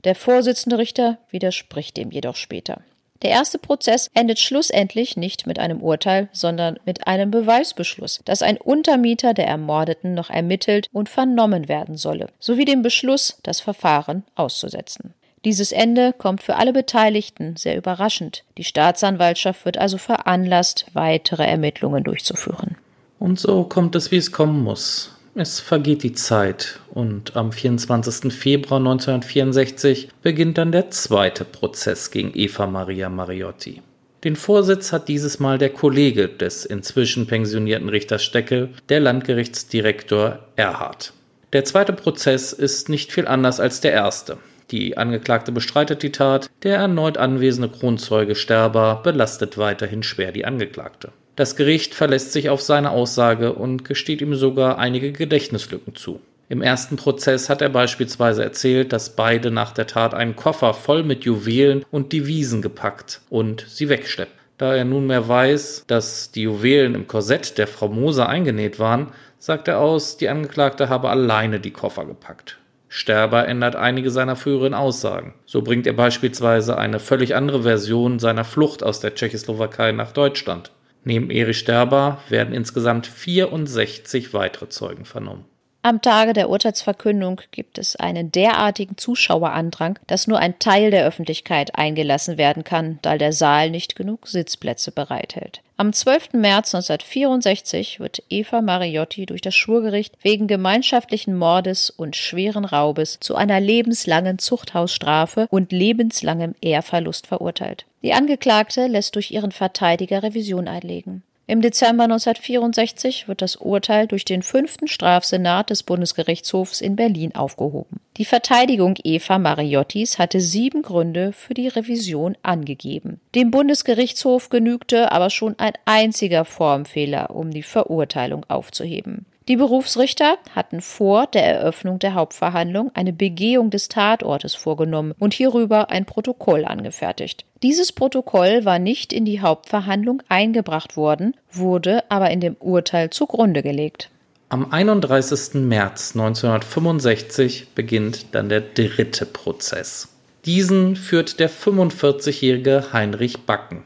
[0.04, 2.80] Der Vorsitzende Richter widerspricht dem jedoch später.
[3.22, 8.56] Der erste Prozess endet schlussendlich nicht mit einem Urteil, sondern mit einem Beweisbeschluss, dass ein
[8.56, 15.14] Untermieter der Ermordeten noch ermittelt und vernommen werden solle, sowie dem Beschluss, das Verfahren auszusetzen.
[15.44, 18.44] Dieses Ende kommt für alle Beteiligten sehr überraschend.
[18.58, 22.76] Die Staatsanwaltschaft wird also veranlasst, weitere Ermittlungen durchzuführen.
[23.18, 25.16] Und so kommt es, wie es kommen muss.
[25.34, 28.30] Es vergeht die Zeit und am 24.
[28.30, 33.80] Februar 1964 beginnt dann der zweite Prozess gegen Eva Maria Mariotti.
[34.24, 41.14] Den Vorsitz hat dieses Mal der Kollege des inzwischen pensionierten Richters Steckel, der Landgerichtsdirektor Erhard.
[41.54, 44.36] Der zweite Prozess ist nicht viel anders als der erste.
[44.70, 51.10] Die Angeklagte bestreitet die Tat, der erneut anwesende Kronzeuge Sterber belastet weiterhin schwer die Angeklagte.
[51.34, 56.20] Das Gericht verlässt sich auf seine Aussage und gesteht ihm sogar einige Gedächtnislücken zu.
[56.50, 61.02] Im ersten Prozess hat er beispielsweise erzählt, dass beide nach der Tat einen Koffer voll
[61.02, 64.34] mit Juwelen und Devisen gepackt und sie wegschleppen.
[64.58, 69.66] Da er nunmehr weiß, dass die Juwelen im Korsett der Frau Moser eingenäht waren, sagt
[69.68, 72.58] er aus, die Angeklagte habe alleine die Koffer gepackt.
[72.88, 75.32] Sterber ändert einige seiner früheren Aussagen.
[75.46, 80.70] So bringt er beispielsweise eine völlig andere Version seiner Flucht aus der Tschechoslowakei nach Deutschland.
[81.04, 85.44] Neben Erich Sterber werden insgesamt 64 weitere Zeugen vernommen.
[85.84, 91.76] Am Tage der Urteilsverkündung gibt es einen derartigen Zuschauerandrang, dass nur ein Teil der Öffentlichkeit
[91.76, 95.60] eingelassen werden kann, da der Saal nicht genug Sitzplätze bereithält.
[95.76, 96.34] Am 12.
[96.34, 103.34] März 1964 wird Eva Mariotti durch das Schwurgericht wegen gemeinschaftlichen Mordes und schweren Raubes zu
[103.34, 107.86] einer lebenslangen Zuchthausstrafe und lebenslangem Ehrverlust verurteilt.
[108.04, 111.24] Die Angeklagte lässt durch ihren Verteidiger Revision einlegen.
[111.52, 118.00] Im Dezember 1964 wird das Urteil durch den fünften Strafsenat des Bundesgerichtshofs in Berlin aufgehoben.
[118.16, 123.20] Die Verteidigung Eva Mariottis hatte sieben Gründe für die Revision angegeben.
[123.34, 129.26] Dem Bundesgerichtshof genügte aber schon ein einziger Formfehler, um die Verurteilung aufzuheben.
[129.48, 135.90] Die Berufsrichter hatten vor der Eröffnung der Hauptverhandlung eine Begehung des Tatortes vorgenommen und hierüber
[135.90, 137.44] ein Protokoll angefertigt.
[137.60, 143.62] Dieses Protokoll war nicht in die Hauptverhandlung eingebracht worden, wurde aber in dem Urteil zugrunde
[143.62, 144.10] gelegt.
[144.48, 145.54] Am 31.
[145.54, 150.08] März 1965 beginnt dann der dritte Prozess.
[150.44, 153.82] Diesen führt der 45-jährige Heinrich Backen,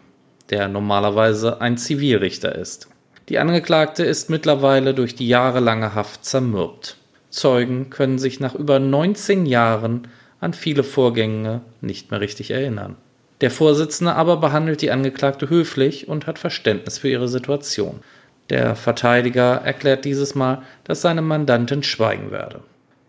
[0.51, 2.89] der normalerweise ein Zivilrichter ist.
[3.29, 6.97] Die Angeklagte ist mittlerweile durch die jahrelange Haft zermürbt.
[7.31, 10.07] Zeugen können sich nach über 19 Jahren
[10.41, 12.97] an viele Vorgänge nicht mehr richtig erinnern.
[13.41, 18.01] Der Vorsitzende aber behandelt die Angeklagte höflich und hat Verständnis für ihre Situation.
[18.49, 22.61] Der Verteidiger erklärt dieses Mal, dass seine Mandantin schweigen werde.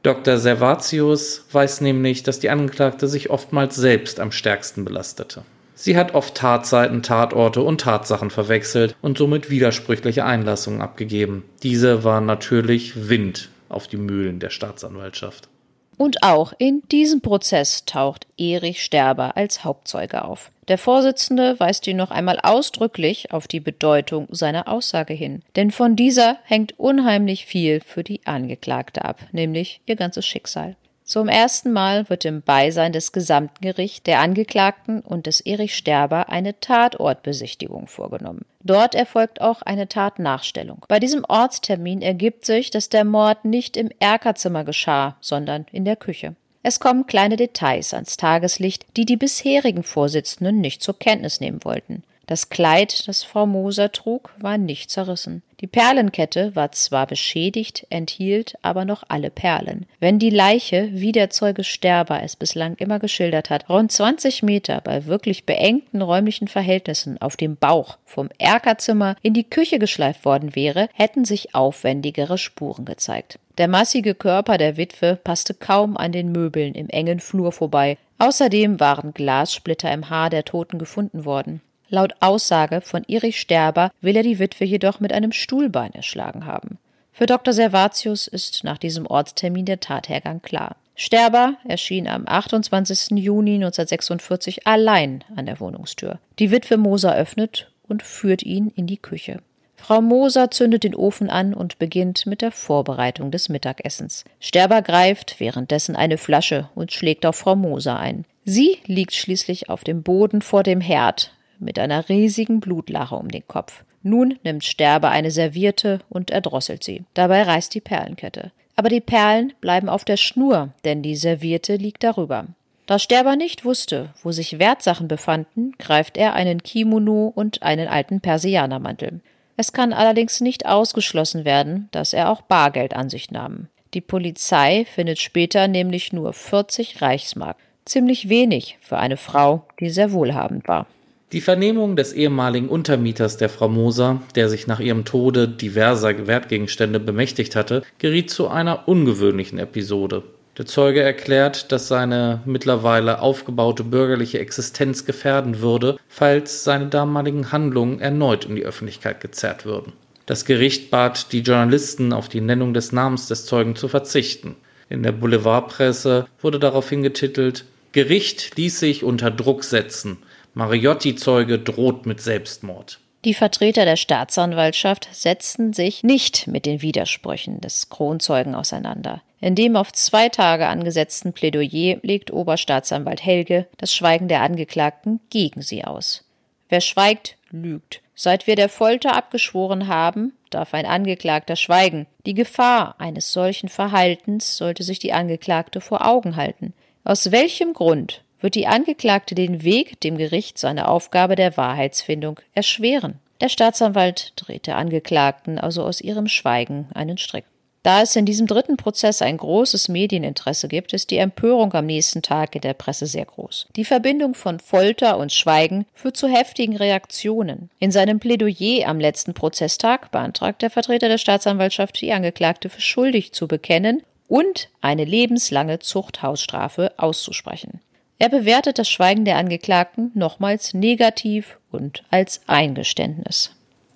[0.01, 0.37] Dr.
[0.37, 5.43] Servatius weiß nämlich, dass die Angeklagte sich oftmals selbst am stärksten belastete.
[5.79, 11.43] Sie hat oft Tatzeiten, Tatorte und Tatsachen verwechselt und somit widersprüchliche Einlassungen abgegeben.
[11.61, 15.49] Diese waren natürlich Wind auf die Mühlen der Staatsanwaltschaft.
[15.95, 20.51] Und auch in diesem Prozess taucht Erich Sterber als Hauptzeuge auf.
[20.67, 25.95] Der Vorsitzende weist ihn noch einmal ausdrücklich auf die Bedeutung seiner Aussage hin, denn von
[25.95, 30.75] dieser hängt unheimlich viel für die Angeklagte ab, nämlich ihr ganzes Schicksal.
[31.07, 36.27] Zum ersten Mal wird im Beisein des gesamten Gerichts, der Angeklagten und des Erich Sterber
[36.27, 38.43] eine Tatortbesichtigung vorgenommen.
[38.61, 40.83] Dort erfolgt auch eine Tatnachstellung.
[40.89, 45.95] Bei diesem Ortstermin ergibt sich, dass der Mord nicht im Erkerzimmer geschah, sondern in der
[45.95, 46.35] Küche.
[46.61, 52.03] Es kommen kleine Details ans Tageslicht, die die bisherigen Vorsitzenden nicht zur Kenntnis nehmen wollten.
[52.27, 55.43] Das Kleid, das Frau Moser trug, war nicht zerrissen.
[55.61, 59.85] Die Perlenkette war zwar beschädigt, enthielt aber noch alle Perlen.
[60.01, 64.81] Wenn die Leiche, wie der Zeuge Sterber es bislang immer geschildert hat, rund 20 Meter
[64.81, 70.53] bei wirklich beengten räumlichen Verhältnissen auf dem Bauch vom Erkerzimmer in die Küche geschleift worden
[70.53, 73.39] wäre, hätten sich aufwendigere Spuren gezeigt.
[73.57, 77.97] Der massige Körper der Witwe passte kaum an den Möbeln im engen Flur vorbei.
[78.19, 81.61] Außerdem waren Glassplitter im Haar der Toten gefunden worden.
[81.89, 86.77] Laut Aussage von Erich Sterber will er die Witwe jedoch mit einem Stuhlbein erschlagen haben.
[87.13, 87.53] Für Dr.
[87.53, 90.75] Servatius ist nach diesem Ortstermin der Tathergang klar.
[90.95, 93.17] Sterber erschien am 28.
[93.17, 96.19] Juni 1946 allein an der Wohnungstür.
[96.39, 99.39] Die Witwe Moser öffnet und führt ihn in die Küche.
[99.77, 104.25] Frau Moser zündet den Ofen an und beginnt mit der Vorbereitung des Mittagessens.
[104.39, 108.25] Sterber greift währenddessen eine Flasche und schlägt auf Frau Moser ein.
[108.43, 113.47] Sie liegt schließlich auf dem Boden vor dem Herd, mit einer riesigen Blutlache um den
[113.47, 113.83] Kopf.
[114.03, 117.03] Nun nimmt Sterbe eine Serviette und erdrosselt sie.
[117.13, 118.51] Dabei reißt die Perlenkette.
[118.75, 122.45] Aber die Perlen bleiben auf der Schnur, denn die Serviette liegt darüber.
[122.85, 128.21] Da Sterber nicht wusste, wo sich Wertsachen befanden, greift er einen Kimono und einen alten
[128.21, 129.19] Persianermantel.
[129.57, 133.67] Es kann allerdings nicht ausgeschlossen werden, dass er auch Bargeld an sich nahm.
[133.93, 137.57] Die Polizei findet später nämlich nur 40 Reichsmark.
[137.83, 140.87] Ziemlich wenig für eine Frau, die sehr wohlhabend war.
[141.33, 147.01] Die Vernehmung des ehemaligen Untermieters der Frau Moser, der sich nach ihrem Tode diverser Wertgegenstände
[147.01, 150.23] bemächtigt hatte, geriet zu einer ungewöhnlichen Episode.
[150.57, 157.99] Der Zeuge erklärt, dass seine mittlerweile aufgebaute bürgerliche Existenz gefährden würde, falls seine damaligen Handlungen
[157.99, 159.91] erneut in die Öffentlichkeit gezerrt würden.
[160.27, 164.55] Das Gericht bat die Journalisten, auf die Nennung des Namens des Zeugen zu verzichten.
[164.87, 167.65] In der Boulevardpresse wurde daraufhin getitelt
[167.97, 170.17] Gericht ließ sich unter Druck setzen.
[170.57, 172.99] Mariotti-Zeuge droht mit Selbstmord.
[173.25, 179.21] Die Vertreter der Staatsanwaltschaft setzten sich nicht mit den Widersprüchen des Kronzeugen auseinander.
[179.39, 185.61] In dem auf zwei Tage angesetzten Plädoyer legt Oberstaatsanwalt Helge das Schweigen der Angeklagten gegen
[185.61, 186.25] sie aus.
[186.69, 188.01] Wer schweigt, lügt.
[188.15, 192.07] Seit wir der Folter abgeschworen haben, darf ein Angeklagter schweigen.
[192.25, 196.73] Die Gefahr eines solchen Verhaltens sollte sich die Angeklagte vor Augen halten.
[197.03, 203.19] Aus welchem Grund wird die Angeklagte den Weg dem Gericht seine Aufgabe der Wahrheitsfindung erschweren.
[203.41, 207.45] Der Staatsanwalt dreht der Angeklagten also aus ihrem Schweigen einen Strick.
[207.83, 212.21] Da es in diesem dritten Prozess ein großes Medieninteresse gibt, ist die Empörung am nächsten
[212.21, 213.67] Tag in der Presse sehr groß.
[213.77, 217.69] Die Verbindung von Folter und Schweigen führt zu heftigen Reaktionen.
[217.79, 223.31] In seinem Plädoyer am letzten Prozesstag beantragt der Vertreter der Staatsanwaltschaft, die Angeklagte für schuldig
[223.31, 227.79] zu bekennen und eine lebenslange Zuchthausstrafe auszusprechen.
[228.19, 233.51] Er bewertet das Schweigen der Angeklagten nochmals negativ und als Eingeständnis.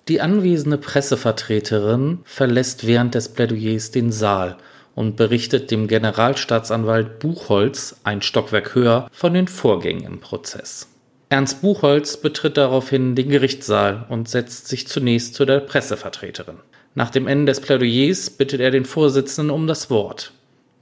[0.08, 4.58] Die anwesende Pressevertreterin verlässt während des Plädoyers den Saal
[4.94, 10.88] und berichtet dem Generalstaatsanwalt Buchholz, ein Stockwerk höher, von den Vorgängen im Prozess.
[11.28, 16.58] Ernst Buchholz betritt daraufhin den Gerichtssaal und setzt sich zunächst zu der Pressevertreterin.
[16.94, 20.32] Nach dem Ende des Plädoyers bittet er den Vorsitzenden um das Wort.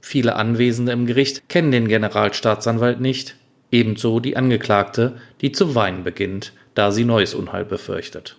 [0.01, 3.35] Viele Anwesende im Gericht kennen den Generalstaatsanwalt nicht,
[3.71, 8.35] ebenso die Angeklagte, die zu weinen beginnt, da sie neues Unheil befürchtet.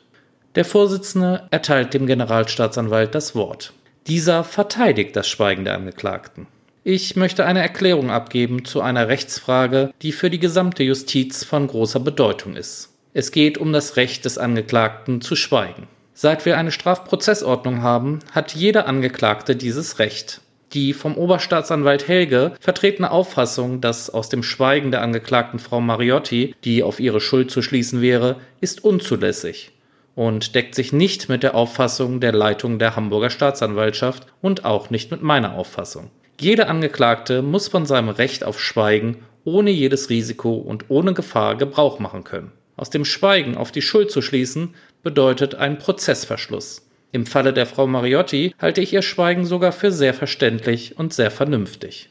[0.54, 3.72] Der Vorsitzende erteilt dem Generalstaatsanwalt das Wort.
[4.06, 6.46] Dieser verteidigt das Schweigen der Angeklagten.
[6.84, 12.00] Ich möchte eine Erklärung abgeben zu einer Rechtsfrage, die für die gesamte Justiz von großer
[12.00, 12.90] Bedeutung ist.
[13.14, 15.86] Es geht um das Recht des Angeklagten zu schweigen.
[16.12, 20.41] Seit wir eine Strafprozessordnung haben, hat jeder Angeklagte dieses Recht.
[20.72, 26.82] Die vom Oberstaatsanwalt Helge vertretene Auffassung, dass aus dem Schweigen der Angeklagten Frau Mariotti, die
[26.82, 29.72] auf ihre Schuld zu schließen wäre, ist unzulässig
[30.14, 35.10] und deckt sich nicht mit der Auffassung der Leitung der Hamburger Staatsanwaltschaft und auch nicht
[35.10, 36.10] mit meiner Auffassung.
[36.40, 41.98] Jeder Angeklagte muss von seinem Recht auf Schweigen ohne jedes Risiko und ohne Gefahr Gebrauch
[41.98, 42.52] machen können.
[42.76, 46.88] Aus dem Schweigen auf die Schuld zu schließen bedeutet einen Prozessverschluss.
[47.12, 51.30] Im Falle der Frau Mariotti halte ich ihr Schweigen sogar für sehr verständlich und sehr
[51.30, 52.08] vernünftig.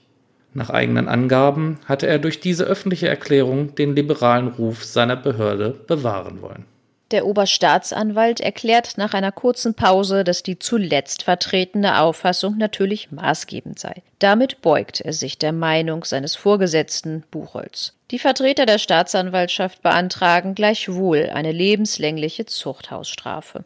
[0.53, 6.41] Nach eigenen Angaben hatte er durch diese öffentliche Erklärung den liberalen Ruf seiner Behörde bewahren
[6.43, 6.65] wollen.
[7.09, 14.03] Der Oberstaatsanwalt erklärt nach einer kurzen Pause, dass die zuletzt vertretene Auffassung natürlich maßgebend sei.
[14.19, 17.97] Damit beugt er sich der Meinung seines Vorgesetzten Buchholz.
[18.11, 23.65] Die Vertreter der Staatsanwaltschaft beantragen gleichwohl eine lebenslängliche Zuchthausstrafe.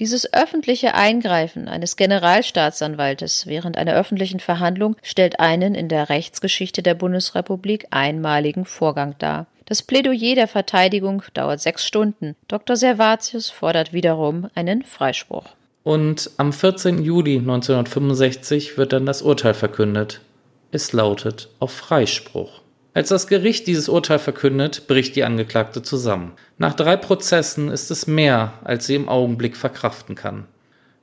[0.00, 6.94] Dieses öffentliche Eingreifen eines Generalstaatsanwaltes während einer öffentlichen Verhandlung stellt einen in der Rechtsgeschichte der
[6.94, 9.46] Bundesrepublik einmaligen Vorgang dar.
[9.64, 12.36] Das Plädoyer der Verteidigung dauert sechs Stunden.
[12.46, 12.76] Dr.
[12.76, 15.44] Servatius fordert wiederum einen Freispruch.
[15.82, 17.02] Und am 14.
[17.02, 20.20] Juli 1965 wird dann das Urteil verkündet.
[20.70, 22.60] Es lautet auf Freispruch.
[22.98, 26.32] Als das Gericht dieses Urteil verkündet, bricht die Angeklagte zusammen.
[26.58, 30.46] Nach drei Prozessen ist es mehr, als sie im Augenblick verkraften kann.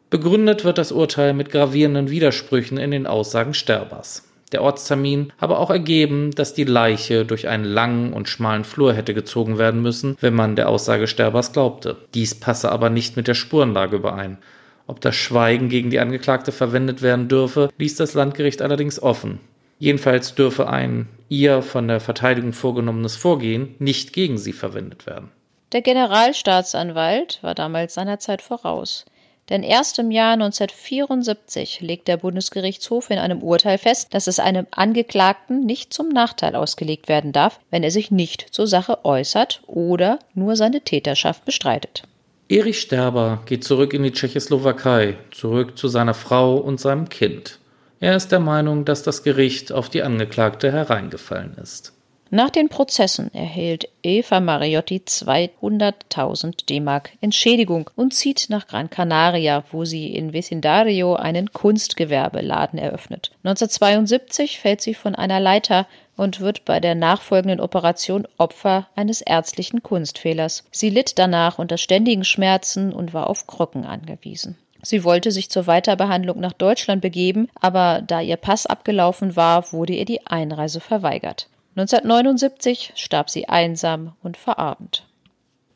[0.10, 4.28] Begründet wird das Urteil mit gravierenden Widersprüchen in den Aussagen Sterbers.
[4.52, 9.14] Der Ortstermin habe auch ergeben, dass die Leiche durch einen langen und schmalen Flur hätte
[9.14, 11.96] gezogen werden müssen, wenn man der Aussage Sterbers glaubte.
[12.14, 14.38] Dies passe aber nicht mit der Spurenlage überein.
[14.86, 19.40] Ob das Schweigen gegen die Angeklagte verwendet werden dürfe, ließ das Landgericht allerdings offen.
[19.80, 25.32] Jedenfalls dürfe ein ihr von der Verteidigung vorgenommenes Vorgehen nicht gegen sie verwendet werden.
[25.72, 29.06] Der Generalstaatsanwalt war damals seiner Zeit voraus.
[29.50, 34.66] Denn erst im Jahr 1974 legt der Bundesgerichtshof in einem Urteil fest, dass es einem
[34.72, 40.18] Angeklagten nicht zum Nachteil ausgelegt werden darf, wenn er sich nicht zur Sache äußert oder
[40.34, 42.04] nur seine Täterschaft bestreitet.
[42.48, 47.60] Erich Sterber geht zurück in die Tschechoslowakei, zurück zu seiner Frau und seinem Kind.
[48.00, 51.94] Er ist der Meinung, dass das Gericht auf die Angeklagte hereingefallen ist.
[52.32, 59.86] Nach den Prozessen erhält Eva Mariotti 200.000 D-Mark Entschädigung und zieht nach Gran Canaria, wo
[59.86, 63.32] sie in Vecindario einen Kunstgewerbeladen eröffnet.
[63.44, 65.88] 1972 fällt sie von einer Leiter
[66.18, 70.64] und wird bei der nachfolgenden Operation Opfer eines ärztlichen Kunstfehlers.
[70.72, 74.58] Sie litt danach unter ständigen Schmerzen und war auf Krücken angewiesen.
[74.86, 79.94] Sie wollte sich zur Weiterbehandlung nach Deutschland begeben, aber da ihr Pass abgelaufen war, wurde
[79.94, 81.50] ihr die Einreise verweigert.
[81.76, 85.08] 1979 starb sie einsam und verarmt.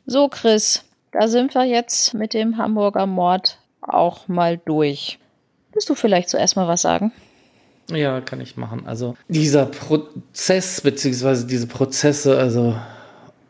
[0.06, 5.18] So, Chris, da sind wir jetzt mit dem Hamburger Mord auch mal durch.
[5.72, 7.12] Willst du vielleicht zuerst mal was sagen?
[7.90, 8.86] Ja, kann ich machen.
[8.86, 12.76] Also dieser Prozess, beziehungsweise diese Prozesse, also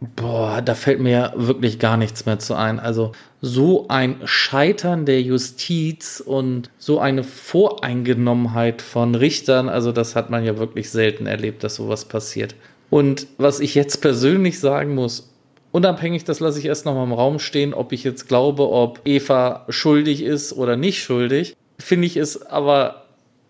[0.01, 2.81] Boah, da fällt mir wirklich gar nichts mehr zu ein.
[2.81, 10.31] Also so ein Scheitern der Justiz und so eine Voreingenommenheit von Richtern, also das hat
[10.31, 12.55] man ja wirklich selten erlebt, dass sowas passiert.
[12.89, 15.31] Und was ich jetzt persönlich sagen muss,
[15.71, 19.01] unabhängig, das lasse ich erst noch mal im Raum stehen, ob ich jetzt glaube, ob
[19.05, 23.05] Eva schuldig ist oder nicht schuldig, finde ich es aber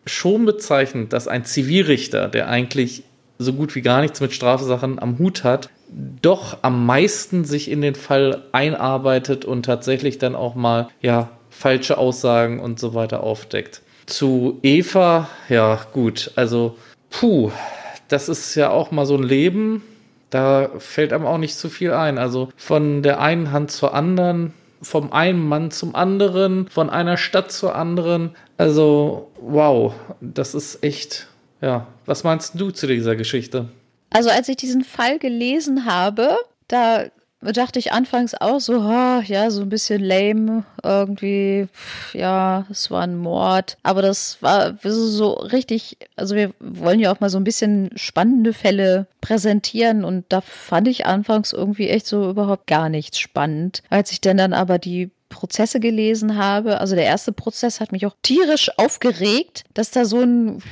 [0.05, 3.05] schon bezeichnend, dass ein Zivilrichter, der eigentlich
[3.38, 5.70] so gut wie gar nichts mit Strafsachen am Hut hat,
[6.22, 11.99] doch am meisten sich in den Fall einarbeitet und tatsächlich dann auch mal ja falsche
[11.99, 13.82] Aussagen und so weiter aufdeckt.
[14.07, 16.76] Zu Eva, ja gut, also
[17.11, 17.51] puh,
[18.09, 19.82] das ist ja auch mal so ein Leben,
[20.30, 22.18] da fällt einem auch nicht zu viel ein.
[22.18, 27.53] Also von der einen Hand zur anderen, vom einen Mann zum anderen, von einer Stadt
[27.53, 28.36] zur anderen.
[28.57, 31.28] Also wow, das ist echt
[31.61, 33.68] ja, was meinst du zu dieser Geschichte?
[34.11, 36.37] Also als ich diesen Fall gelesen habe,
[36.69, 37.07] da
[37.41, 41.69] dachte ich anfangs auch so, oh, ja, so ein bisschen lame irgendwie,
[42.13, 47.21] ja, es war ein Mord, aber das war so richtig, also wir wollen ja auch
[47.21, 52.29] mal so ein bisschen spannende Fälle präsentieren und da fand ich anfangs irgendwie echt so
[52.29, 53.83] überhaupt gar nichts spannend.
[53.89, 58.05] Als ich dann dann aber die Prozesse gelesen habe, also der erste Prozess hat mich
[58.05, 60.63] auch tierisch aufgeregt, dass da so ein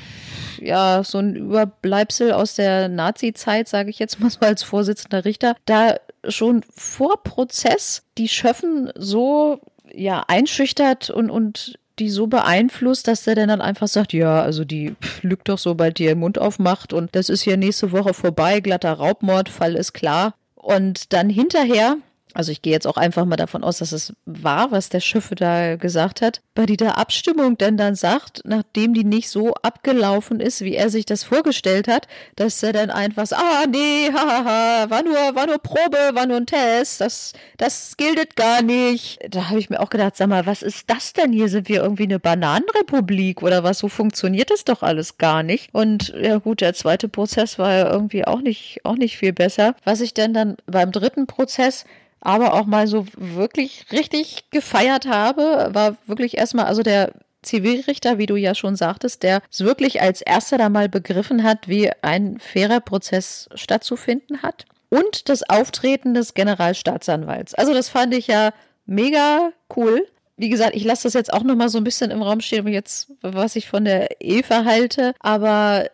[0.61, 5.55] ja, so ein Überbleibsel aus der Nazi-Zeit, sage ich jetzt mal so als Vorsitzender Richter,
[5.67, 5.97] da
[6.29, 9.61] schon vor Prozess die Schöffen so
[9.93, 14.95] ja einschüchtert und, und die so beeinflusst, dass der dann einfach sagt, ja, also die
[15.23, 18.93] lügt doch, sobald die ihren Mund aufmacht und das ist hier nächste Woche vorbei, glatter
[18.93, 20.35] Raubmord, Fall ist klar.
[20.55, 21.97] Und dann hinterher
[22.39, 25.35] also ich gehe jetzt auch einfach mal davon aus, dass es war, was der Schiffe
[25.35, 30.61] da gesagt hat, bei dieser Abstimmung denn dann sagt, nachdem die nicht so abgelaufen ist,
[30.61, 35.03] wie er sich das vorgestellt hat, dass er dann einfach sagt, ah nee, hahaha, war
[35.03, 39.19] nur, war nur Probe, war nur ein Test, das, das giltet gar nicht.
[39.29, 41.49] Da habe ich mir auch gedacht, sag mal, was ist das denn hier?
[41.49, 43.81] Sind wir irgendwie eine Bananenrepublik oder was?
[43.81, 45.71] So funktioniert das doch alles gar nicht.
[45.75, 49.75] Und ja gut, der zweite Prozess war ja irgendwie auch nicht, auch nicht viel besser.
[49.83, 51.85] Was ich denn dann beim dritten Prozess
[52.21, 57.13] aber auch mal so wirklich richtig gefeiert habe, war wirklich erstmal, also der
[57.43, 61.69] Zivilrichter, wie du ja schon sagtest, der es wirklich als erster da mal begriffen hat,
[61.69, 64.67] wie ein fairer Prozess stattzufinden hat.
[64.91, 67.55] Und das Auftreten des Generalstaatsanwalts.
[67.55, 68.53] Also das fand ich ja
[68.87, 70.07] mega cool.
[70.37, 73.13] Wie gesagt, ich lasse das jetzt auch nochmal so ein bisschen im Raum stehen, jetzt,
[73.21, 75.15] was ich von der Eva halte.
[75.21, 75.91] Aber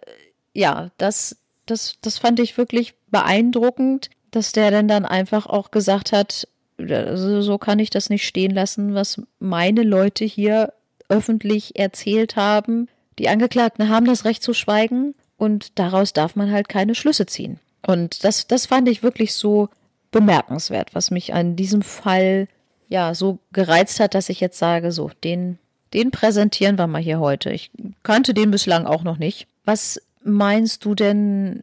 [0.53, 6.13] ja, das, das, das fand ich wirklich beeindruckend, dass der denn dann einfach auch gesagt
[6.13, 10.73] hat, also so kann ich das nicht stehen lassen, was meine Leute hier
[11.09, 12.89] öffentlich erzählt haben.
[13.19, 17.61] Die Angeklagten haben das Recht zu schweigen und daraus darf man halt keine Schlüsse ziehen.
[17.87, 19.69] Und das, das fand ich wirklich so
[20.11, 22.49] bemerkenswert, was mich an diesem Fall
[22.89, 25.59] ja so gereizt hat, dass ich jetzt sage, so, den,
[25.93, 27.51] den präsentieren wir mal hier heute.
[27.51, 27.71] Ich
[28.03, 29.47] kannte den bislang auch noch nicht.
[29.65, 31.63] Was meinst du denn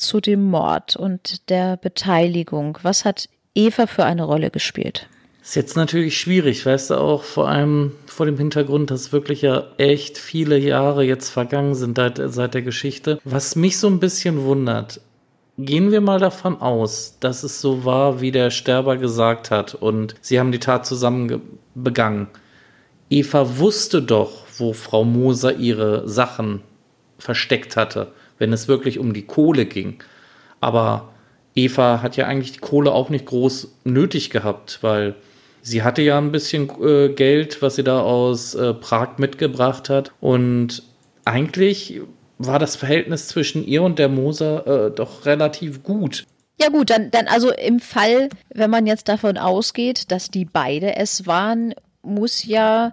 [0.00, 2.78] zu dem Mord und der Beteiligung?
[2.82, 5.08] Was hat Eva für eine Rolle gespielt?
[5.42, 9.64] Ist jetzt natürlich schwierig, weißt du, auch vor allem vor dem Hintergrund, dass wirklich ja
[9.78, 13.18] echt viele Jahre jetzt vergangen sind seit, seit der Geschichte.
[13.24, 15.00] Was mich so ein bisschen wundert,
[15.58, 20.14] gehen wir mal davon aus, dass es so war, wie der Sterber gesagt hat und
[20.20, 21.40] sie haben die Tat zusammen
[21.74, 22.28] begangen.
[23.08, 26.62] Eva wusste doch, wo Frau Moser ihre Sachen
[27.18, 30.02] versteckt hatte, wenn es wirklich um die Kohle ging.
[30.60, 31.10] Aber
[31.54, 35.14] Eva hat ja eigentlich die Kohle auch nicht groß nötig gehabt, weil
[35.62, 40.12] sie hatte ja ein bisschen äh, Geld, was sie da aus äh, Prag mitgebracht hat.
[40.20, 40.82] Und
[41.24, 42.00] eigentlich
[42.38, 46.24] war das Verhältnis zwischen ihr und der Moser äh, doch relativ gut.
[46.60, 50.96] Ja gut, dann, dann also im Fall, wenn man jetzt davon ausgeht, dass die beide
[50.96, 52.92] es waren, muss ja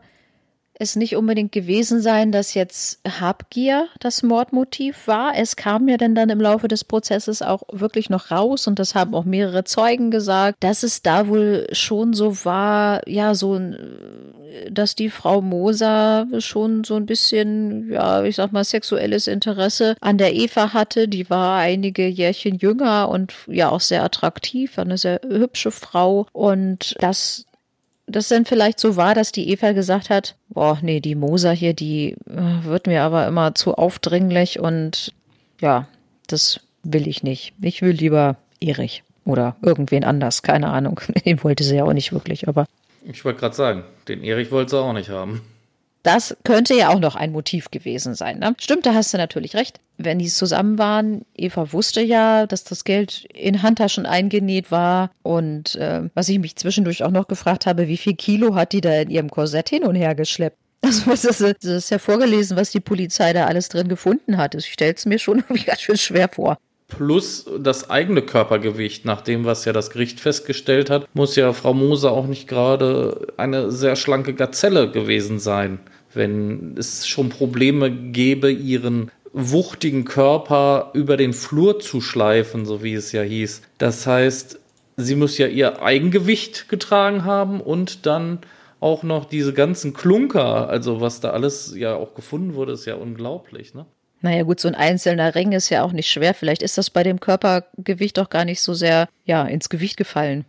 [0.80, 5.34] es nicht unbedingt gewesen sein, dass jetzt Habgier das Mordmotiv war.
[5.36, 8.93] Es kam ja denn dann im Laufe des Prozesses auch wirklich noch raus und das
[8.93, 13.59] haben auch mehrere Zeugen gesagt, dass es da wohl schon so war, ja, so,
[14.69, 20.17] dass die Frau Moser schon so ein bisschen, ja, ich sag mal, sexuelles Interesse an
[20.17, 21.07] der Eva hatte.
[21.07, 26.95] Die war einige Jährchen jünger und ja auch sehr attraktiv, eine sehr hübsche Frau und
[26.99, 27.45] das
[28.08, 31.74] das dann vielleicht so war, dass die Eva gesagt hat, boah, nee, die Moser hier,
[31.74, 35.14] die äh, wird mir aber immer zu aufdringlich und
[35.60, 35.88] ja,
[36.28, 37.53] das will ich nicht.
[37.62, 41.01] Ich will lieber Erich oder irgendwen anders, keine Ahnung.
[41.26, 42.66] Den wollte sie ja auch nicht wirklich, aber.
[43.03, 45.41] Ich wollte gerade sagen, den Erich wollte sie auch nicht haben.
[46.08, 48.39] Das könnte ja auch noch ein Motiv gewesen sein.
[48.39, 48.55] Ne?
[48.62, 49.82] Stimmt, da hast du natürlich recht.
[49.97, 55.12] Wenn die zusammen waren, Eva wusste ja, dass das Geld in Handtaschen eingenäht war.
[55.22, 58.80] Und äh, was ich mich zwischendurch auch noch gefragt habe, wie viel Kilo hat die
[58.80, 60.58] da in ihrem Korsett hin und her geschleppt?
[60.82, 64.55] Also was ist, das ist ja vorgelesen, was die Polizei da alles drin gefunden hat.
[64.55, 66.58] Ich stelle es mir schon ganz schön schwer vor.
[66.88, 71.74] Plus das eigene Körpergewicht, nach dem, was ja das Gericht festgestellt hat, muss ja Frau
[71.74, 75.80] Moser auch nicht gerade eine sehr schlanke Gazelle gewesen sein
[76.18, 82.93] wenn es schon Probleme gäbe, ihren wuchtigen Körper über den Flur zu schleifen, so wie
[82.93, 83.61] es ja hieß.
[83.78, 84.59] Das heißt,
[84.97, 88.39] sie muss ja ihr Eigengewicht getragen haben und dann
[88.80, 92.95] auch noch diese ganzen Klunker, also was da alles ja auch gefunden wurde, ist ja
[92.95, 93.86] unglaublich, ne?
[94.22, 96.34] Naja gut, so ein einzelner Ring ist ja auch nicht schwer.
[96.34, 100.45] Vielleicht ist das bei dem Körpergewicht doch gar nicht so sehr, ja, ins Gewicht gefallen.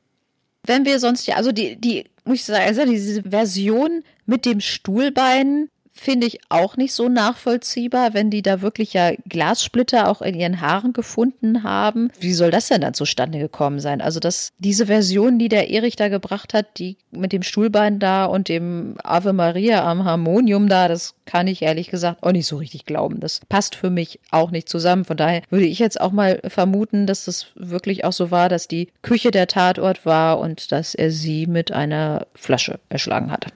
[0.65, 4.61] Wenn wir sonst ja, also die, die, muss ich sagen, also diese Version mit dem
[4.61, 10.35] Stuhlbein finde ich auch nicht so nachvollziehbar, wenn die da wirklich ja Glassplitter auch in
[10.35, 12.11] ihren Haaren gefunden haben.
[12.21, 14.01] Wie soll das denn dann zustande gekommen sein?
[14.01, 18.27] Also, dass diese Version, die der Erich da gebracht hat, die mit dem Stuhlbein da
[18.27, 22.57] und dem Ave Maria am Harmonium da, das kann ich ehrlich gesagt auch nicht so
[22.57, 23.21] richtig glauben.
[23.21, 25.05] Das passt für mich auch nicht zusammen.
[25.05, 28.69] Von daher würde ich jetzt auch mal vermuten, dass das wirklich auch so war, dass
[28.69, 33.47] die Küche der Tatort war und dass er sie mit einer Flasche erschlagen hat.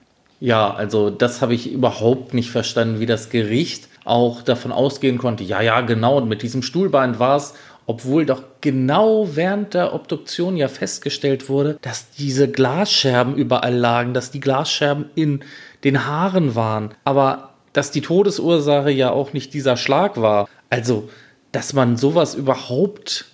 [0.43, 5.41] Ja, also das habe ich überhaupt nicht verstanden, wie das Gericht auch davon ausgehen konnte.
[5.45, 7.53] Ja, ja, genau, und mit diesem Stuhlbein war es,
[7.85, 14.31] obwohl doch genau während der Obduktion ja festgestellt wurde, dass diese Glasscherben überall lagen, dass
[14.31, 15.45] die Glasscherben in
[15.85, 20.49] den Haaren waren, aber dass die Todesursache ja auch nicht dieser Schlag war.
[20.69, 21.07] Also,
[21.53, 23.27] dass man sowas überhaupt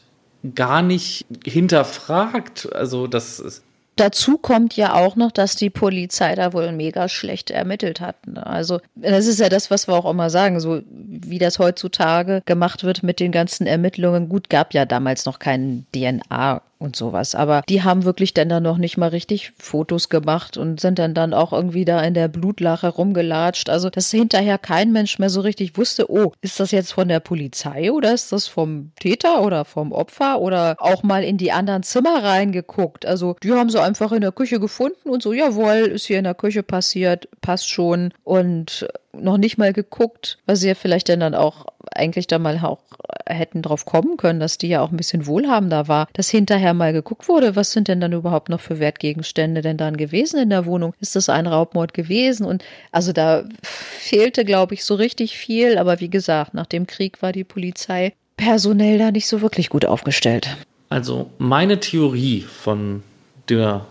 [0.53, 2.71] gar nicht hinterfragt.
[2.71, 3.63] Also, das ist
[3.99, 8.27] Dazu kommt ja auch noch, dass die Polizei da wohl mega schlecht ermittelt hat.
[8.27, 8.45] Ne?
[8.45, 12.85] Also das ist ja das, was wir auch immer sagen, so wie das heutzutage gemacht
[12.85, 14.29] wird mit den ganzen Ermittlungen.
[14.29, 17.35] Gut, gab ja damals noch keinen DNA und sowas.
[17.35, 21.13] Aber die haben wirklich dann da noch nicht mal richtig Fotos gemacht und sind dann
[21.13, 23.69] dann auch irgendwie da in der Blutlache rumgelatscht.
[23.69, 27.19] Also, dass hinterher kein Mensch mehr so richtig wusste, oh, ist das jetzt von der
[27.19, 31.83] Polizei oder ist das vom Täter oder vom Opfer oder auch mal in die anderen
[31.83, 33.05] Zimmer reingeguckt.
[33.05, 36.23] Also, die haben sie einfach in der Küche gefunden und so, jawohl, ist hier in
[36.23, 41.35] der Küche passiert, passt schon und noch nicht mal geguckt, weil sie ja vielleicht dann
[41.35, 42.79] auch eigentlich da mal auch
[43.27, 46.93] hätten drauf kommen können, dass die ja auch ein bisschen wohlhabender war, dass hinterher mal
[46.93, 50.65] geguckt wurde, was sind denn dann überhaupt noch für Wertgegenstände denn dann gewesen in der
[50.65, 50.93] Wohnung?
[50.99, 52.45] Ist das ein Raubmord gewesen?
[52.45, 55.77] Und also da fehlte, glaube ich, so richtig viel.
[55.77, 59.85] Aber wie gesagt, nach dem Krieg war die Polizei personell da nicht so wirklich gut
[59.85, 60.57] aufgestellt.
[60.89, 63.03] Also meine Theorie von
[63.47, 63.85] der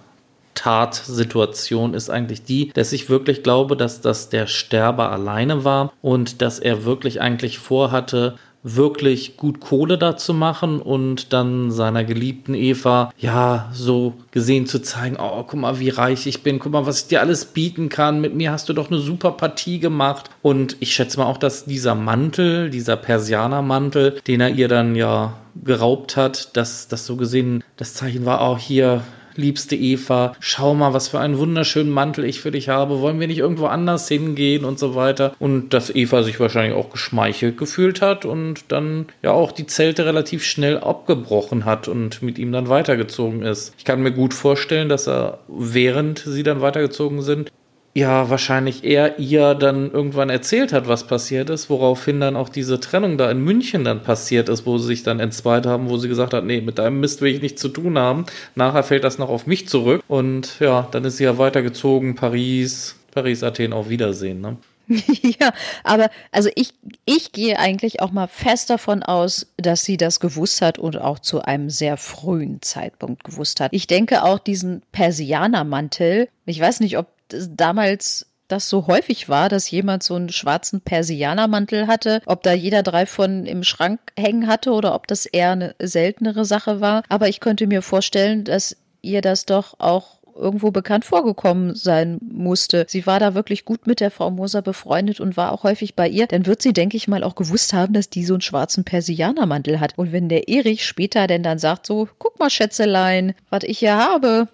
[0.58, 6.42] Tatsituation ist eigentlich die, dass ich wirklich glaube, dass das der Sterber alleine war und
[6.42, 8.34] dass er wirklich eigentlich vorhatte,
[8.64, 14.82] wirklich gut Kohle da zu machen und dann seiner geliebten Eva, ja, so gesehen zu
[14.82, 17.88] zeigen, oh, guck mal, wie reich ich bin, guck mal, was ich dir alles bieten
[17.88, 20.28] kann, mit mir hast du doch eine super Partie gemacht.
[20.42, 25.34] Und ich schätze mal auch, dass dieser Mantel, dieser Persianermantel, den er ihr dann ja
[25.64, 29.02] geraubt hat, dass das so gesehen das Zeichen war, auch oh, hier,
[29.38, 33.28] liebste Eva, schau mal, was für einen wunderschönen Mantel ich für dich habe, wollen wir
[33.28, 35.34] nicht irgendwo anders hingehen und so weiter.
[35.38, 40.04] Und dass Eva sich wahrscheinlich auch geschmeichelt gefühlt hat und dann ja auch die Zelte
[40.04, 43.72] relativ schnell abgebrochen hat und mit ihm dann weitergezogen ist.
[43.78, 47.50] Ich kann mir gut vorstellen, dass er, während sie dann weitergezogen sind,
[47.98, 52.80] ja wahrscheinlich er ihr dann irgendwann erzählt hat, was passiert ist, woraufhin dann auch diese
[52.80, 56.08] Trennung da in München dann passiert ist, wo sie sich dann entzweit haben, wo sie
[56.08, 58.26] gesagt hat, nee, mit deinem Mist will ich nichts zu tun haben.
[58.54, 62.96] Nachher fällt das noch auf mich zurück und ja, dann ist sie ja weitergezogen, Paris,
[63.12, 64.56] Paris, Athen, auf Wiedersehen, ne?
[64.88, 65.52] ja,
[65.84, 66.72] aber also ich,
[67.04, 71.18] ich gehe eigentlich auch mal fest davon aus, dass sie das gewusst hat und auch
[71.18, 73.74] zu einem sehr frühen Zeitpunkt gewusst hat.
[73.74, 79.70] Ich denke auch diesen Persianermantel, ich weiß nicht, ob damals das so häufig war, dass
[79.70, 84.72] jemand so einen schwarzen Persianermantel hatte, ob da jeder drei von im Schrank hängen hatte
[84.72, 87.02] oder ob das eher eine seltenere Sache war.
[87.08, 92.86] Aber ich könnte mir vorstellen, dass ihr das doch auch irgendwo bekannt vorgekommen sein musste.
[92.88, 96.08] Sie war da wirklich gut mit der Frau Moser befreundet und war auch häufig bei
[96.08, 96.26] ihr.
[96.26, 99.80] Dann wird sie, denke ich mal, auch gewusst haben, dass die so einen schwarzen Persianermantel
[99.80, 99.94] hat.
[99.96, 103.96] Und wenn der Erich später denn dann sagt so, guck mal, Schätzelein, was ich hier
[103.96, 104.48] habe,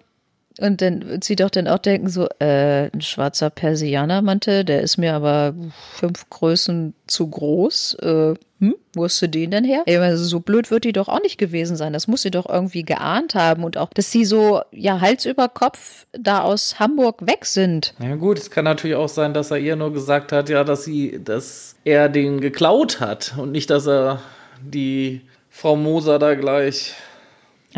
[0.59, 4.97] und dann wird sie doch dann auch denken, so, äh, ein schwarzer Persianermantel, der ist
[4.97, 5.53] mir aber
[5.93, 7.95] fünf Größen zu groß.
[8.01, 9.83] Äh, hm, wo hast du den denn her?
[9.85, 11.91] Ey, also so blöd wird die doch auch nicht gewesen sein.
[11.91, 13.65] Das muss sie doch irgendwie geahnt haben.
[13.65, 17.93] Und auch, dass sie so, ja, Hals über Kopf da aus Hamburg weg sind.
[17.99, 20.85] Ja gut, es kann natürlich auch sein, dass er ihr nur gesagt hat, ja, dass
[20.85, 24.21] sie, dass er den geklaut hat und nicht, dass er
[24.61, 26.95] die Frau Moser da gleich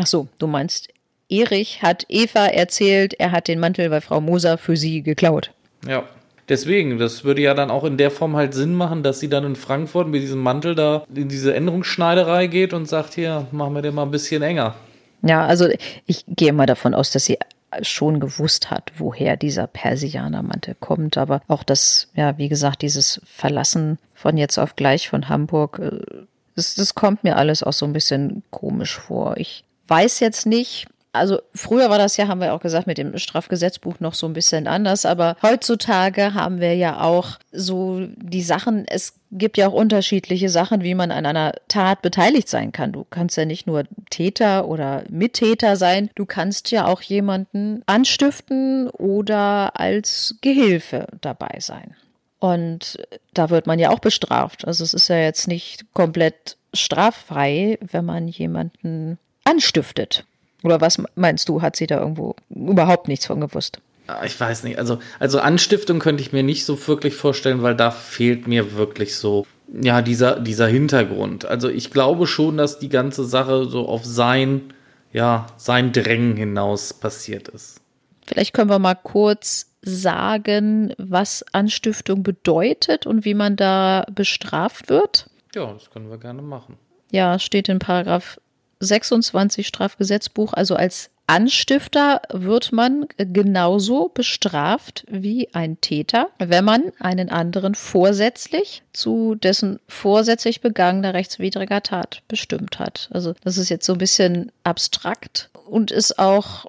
[0.00, 0.88] Ach so, du meinst,
[1.28, 5.52] Erich hat Eva erzählt, er hat den Mantel bei Frau Moser für sie geklaut.
[5.86, 6.04] Ja.
[6.48, 9.44] Deswegen, das würde ja dann auch in der Form halt Sinn machen, dass sie dann
[9.44, 13.82] in Frankfurt mit diesem Mantel da in diese Änderungsschneiderei geht und sagt, hier, machen wir
[13.82, 14.74] den mal ein bisschen enger.
[15.20, 15.68] Ja, also
[16.06, 17.38] ich gehe mal davon aus, dass sie
[17.82, 21.18] schon gewusst hat, woher dieser Persianermantel kommt.
[21.18, 26.24] Aber auch das, ja, wie gesagt, dieses Verlassen von jetzt auf gleich von Hamburg, äh,
[26.56, 29.36] das, das kommt mir alles auch so ein bisschen komisch vor.
[29.36, 33.16] Ich weiß jetzt nicht, also früher war das ja, haben wir auch gesagt, mit dem
[33.16, 38.86] Strafgesetzbuch noch so ein bisschen anders, aber heutzutage haben wir ja auch so die Sachen,
[38.86, 42.92] es gibt ja auch unterschiedliche Sachen, wie man an einer Tat beteiligt sein kann.
[42.92, 48.88] Du kannst ja nicht nur Täter oder Mittäter sein, du kannst ja auch jemanden anstiften
[48.90, 51.94] oder als Gehilfe dabei sein.
[52.40, 52.98] Und
[53.34, 54.66] da wird man ja auch bestraft.
[54.66, 60.24] Also es ist ja jetzt nicht komplett straffrei, wenn man jemanden anstiftet.
[60.68, 63.80] Oder was meinst du, hat sie da irgendwo überhaupt nichts von gewusst?
[64.06, 64.78] Ah, ich weiß nicht.
[64.78, 69.16] Also, also Anstiftung könnte ich mir nicht so wirklich vorstellen, weil da fehlt mir wirklich
[69.16, 71.46] so, ja, dieser, dieser Hintergrund.
[71.46, 74.74] Also ich glaube schon, dass die ganze Sache so auf sein,
[75.10, 77.80] ja, sein Drängen hinaus passiert ist.
[78.26, 85.30] Vielleicht können wir mal kurz sagen, was Anstiftung bedeutet und wie man da bestraft wird.
[85.54, 86.76] Ja, das können wir gerne machen.
[87.10, 88.38] Ja, steht in Paragraph
[88.80, 97.28] 26 Strafgesetzbuch, also als Anstifter wird man genauso bestraft wie ein Täter, wenn man einen
[97.28, 103.10] anderen vorsätzlich zu dessen vorsätzlich begangener rechtswidriger Tat bestimmt hat.
[103.12, 106.64] Also das ist jetzt so ein bisschen abstrakt und ist auch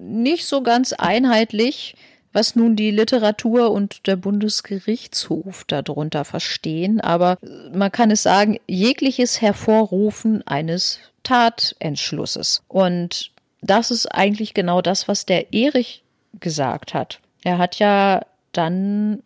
[0.00, 1.94] nicht so ganz einheitlich,
[2.32, 7.00] was nun die Literatur und der Bundesgerichtshof darunter verstehen.
[7.00, 7.38] Aber
[7.72, 12.62] man kann es sagen, jegliches Hervorrufen eines Tatentschlusses.
[12.68, 16.02] Und das ist eigentlich genau das, was der Erich
[16.38, 17.20] gesagt hat.
[17.42, 19.22] Er hat ja dann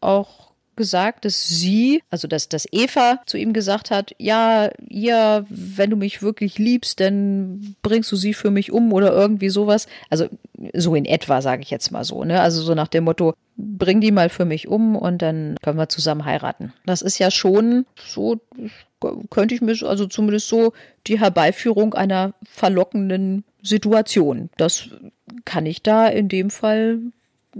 [0.00, 0.45] auch
[0.76, 5.96] gesagt, dass sie, also dass, dass Eva zu ihm gesagt hat, ja, ja, wenn du
[5.96, 9.86] mich wirklich liebst, dann bringst du sie für mich um oder irgendwie sowas.
[10.10, 10.28] Also
[10.74, 12.24] so in etwa, sage ich jetzt mal so.
[12.24, 12.40] Ne?
[12.40, 15.88] Also so nach dem Motto, bring die mal für mich um und dann können wir
[15.88, 16.72] zusammen heiraten.
[16.84, 18.40] Das ist ja schon so,
[19.30, 20.72] könnte ich mir, also zumindest so
[21.06, 24.50] die Herbeiführung einer verlockenden Situation.
[24.56, 24.88] Das
[25.44, 27.00] kann ich da in dem Fall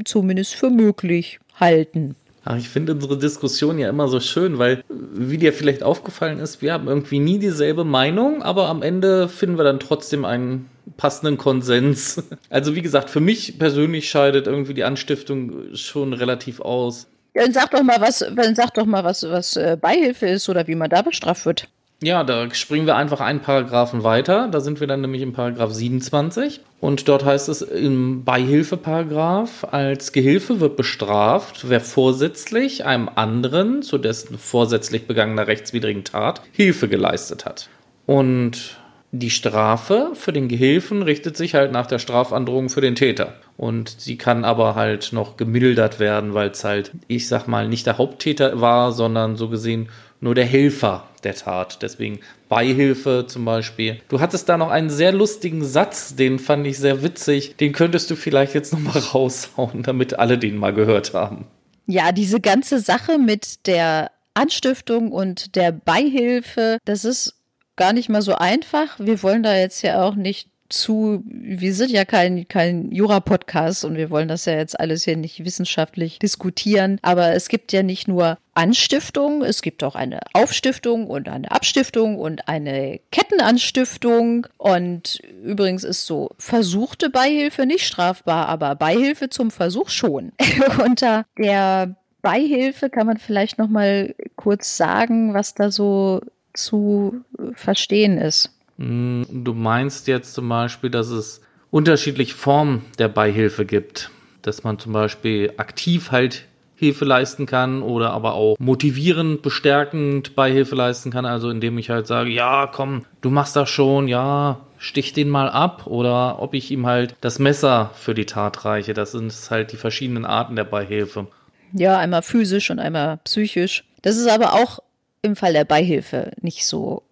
[0.04, 2.16] zumindest für möglich halten.
[2.48, 6.62] Ach, ich finde unsere Diskussion ja immer so schön, weil, wie dir vielleicht aufgefallen ist,
[6.62, 11.38] wir haben irgendwie nie dieselbe Meinung, aber am Ende finden wir dann trotzdem einen passenden
[11.38, 12.22] Konsens.
[12.48, 17.08] Also, wie gesagt, für mich persönlich scheidet irgendwie die Anstiftung schon relativ aus.
[17.34, 20.68] Dann sag doch mal was, dann sag doch mal was, was äh, Beihilfe ist oder
[20.68, 21.68] wie man da bestraft wird.
[22.02, 24.48] Ja, da springen wir einfach einen Paragraphen weiter.
[24.48, 26.60] Da sind wir dann nämlich im Paragraph 27.
[26.78, 33.96] Und dort heißt es im Beihilfeparagraph, als Gehilfe wird bestraft, wer vorsätzlich einem anderen zu
[33.96, 37.70] dessen vorsätzlich begangener rechtswidrigen Tat Hilfe geleistet hat.
[38.04, 38.76] Und
[39.10, 43.34] die Strafe für den Gehilfen richtet sich halt nach der Strafandrohung für den Täter.
[43.56, 47.86] Und sie kann aber halt noch gemildert werden, weil es halt, ich sag mal, nicht
[47.86, 49.88] der Haupttäter war, sondern so gesehen
[50.20, 51.82] nur der Helfer der Tat.
[51.82, 54.00] Deswegen Beihilfe zum Beispiel.
[54.08, 57.56] Du hattest da noch einen sehr lustigen Satz, den fand ich sehr witzig.
[57.56, 61.46] Den könntest du vielleicht jetzt nochmal raushauen, damit alle den mal gehört haben.
[61.86, 67.34] Ja, diese ganze Sache mit der Anstiftung und der Beihilfe, das ist
[67.76, 68.98] gar nicht mal so einfach.
[68.98, 73.96] Wir wollen da jetzt ja auch nicht zu, wir sind ja kein, kein Jura-Podcast und
[73.96, 76.98] wir wollen das ja jetzt alles hier nicht wissenschaftlich diskutieren.
[77.02, 82.18] Aber es gibt ja nicht nur Anstiftung, es gibt auch eine Aufstiftung und eine Abstiftung
[82.18, 84.46] und eine Kettenanstiftung.
[84.56, 90.32] Und übrigens ist so versuchte Beihilfe nicht strafbar, aber Beihilfe zum Versuch schon.
[90.84, 96.20] Unter der Beihilfe kann man vielleicht noch mal kurz sagen, was da so
[96.54, 97.22] zu
[97.54, 98.55] verstehen ist.
[98.78, 104.10] Mm, du meinst jetzt zum Beispiel, dass es unterschiedliche Formen der Beihilfe gibt.
[104.42, 106.46] Dass man zum Beispiel aktiv halt
[106.78, 111.24] Hilfe leisten kann oder aber auch motivierend, bestärkend Beihilfe leisten kann.
[111.24, 115.48] Also indem ich halt sage, ja, komm, du machst das schon, ja, stich den mal
[115.48, 115.86] ab.
[115.86, 118.92] Oder ob ich ihm halt das Messer für die Tat reiche.
[118.92, 121.28] Das sind halt die verschiedenen Arten der Beihilfe.
[121.72, 123.84] Ja, einmal physisch und einmal psychisch.
[124.02, 124.80] Das ist aber auch
[125.22, 127.02] im Fall der Beihilfe nicht so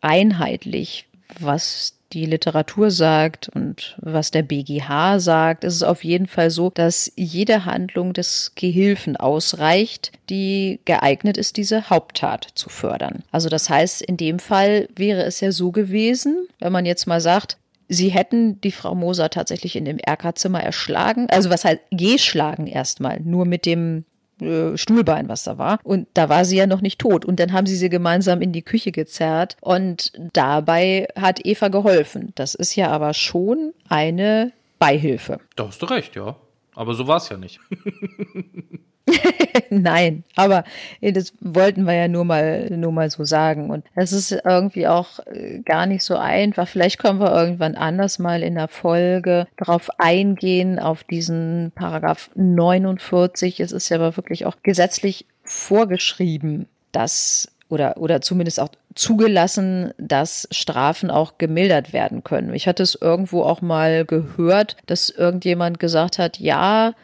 [0.00, 1.06] einheitlich,
[1.40, 6.70] was die Literatur sagt und was der BGH sagt, ist es auf jeden Fall so,
[6.70, 13.24] dass jede Handlung des Gehilfen ausreicht, die geeignet ist, diese Haupttat zu fördern.
[13.32, 17.20] Also das heißt, in dem Fall wäre es ja so gewesen, wenn man jetzt mal
[17.20, 22.66] sagt, Sie hätten die Frau Moser tatsächlich in dem Erkerzimmer erschlagen, also was heißt geschlagen
[22.66, 24.04] erstmal, nur mit dem
[24.40, 25.78] äh, Stuhlbein, was da war.
[25.82, 27.24] Und da war sie ja noch nicht tot.
[27.24, 29.56] Und dann haben sie sie gemeinsam in die Küche gezerrt.
[29.60, 32.32] Und dabei hat Eva geholfen.
[32.34, 35.40] Das ist ja aber schon eine Beihilfe.
[35.56, 36.36] Da hast du recht, ja.
[36.74, 37.60] Aber so war es ja nicht.
[39.70, 40.64] Nein, aber
[41.00, 43.70] das wollten wir ja nur mal, nur mal so sagen.
[43.70, 46.66] Und es ist irgendwie auch äh, gar nicht so einfach.
[46.66, 53.60] Vielleicht können wir irgendwann anders mal in der Folge darauf eingehen, auf diesen Paragraph 49.
[53.60, 60.48] Es ist ja aber wirklich auch gesetzlich vorgeschrieben, dass oder, oder zumindest auch zugelassen, dass
[60.50, 62.54] Strafen auch gemildert werden können.
[62.54, 66.94] Ich hatte es irgendwo auch mal gehört, dass irgendjemand gesagt hat, ja,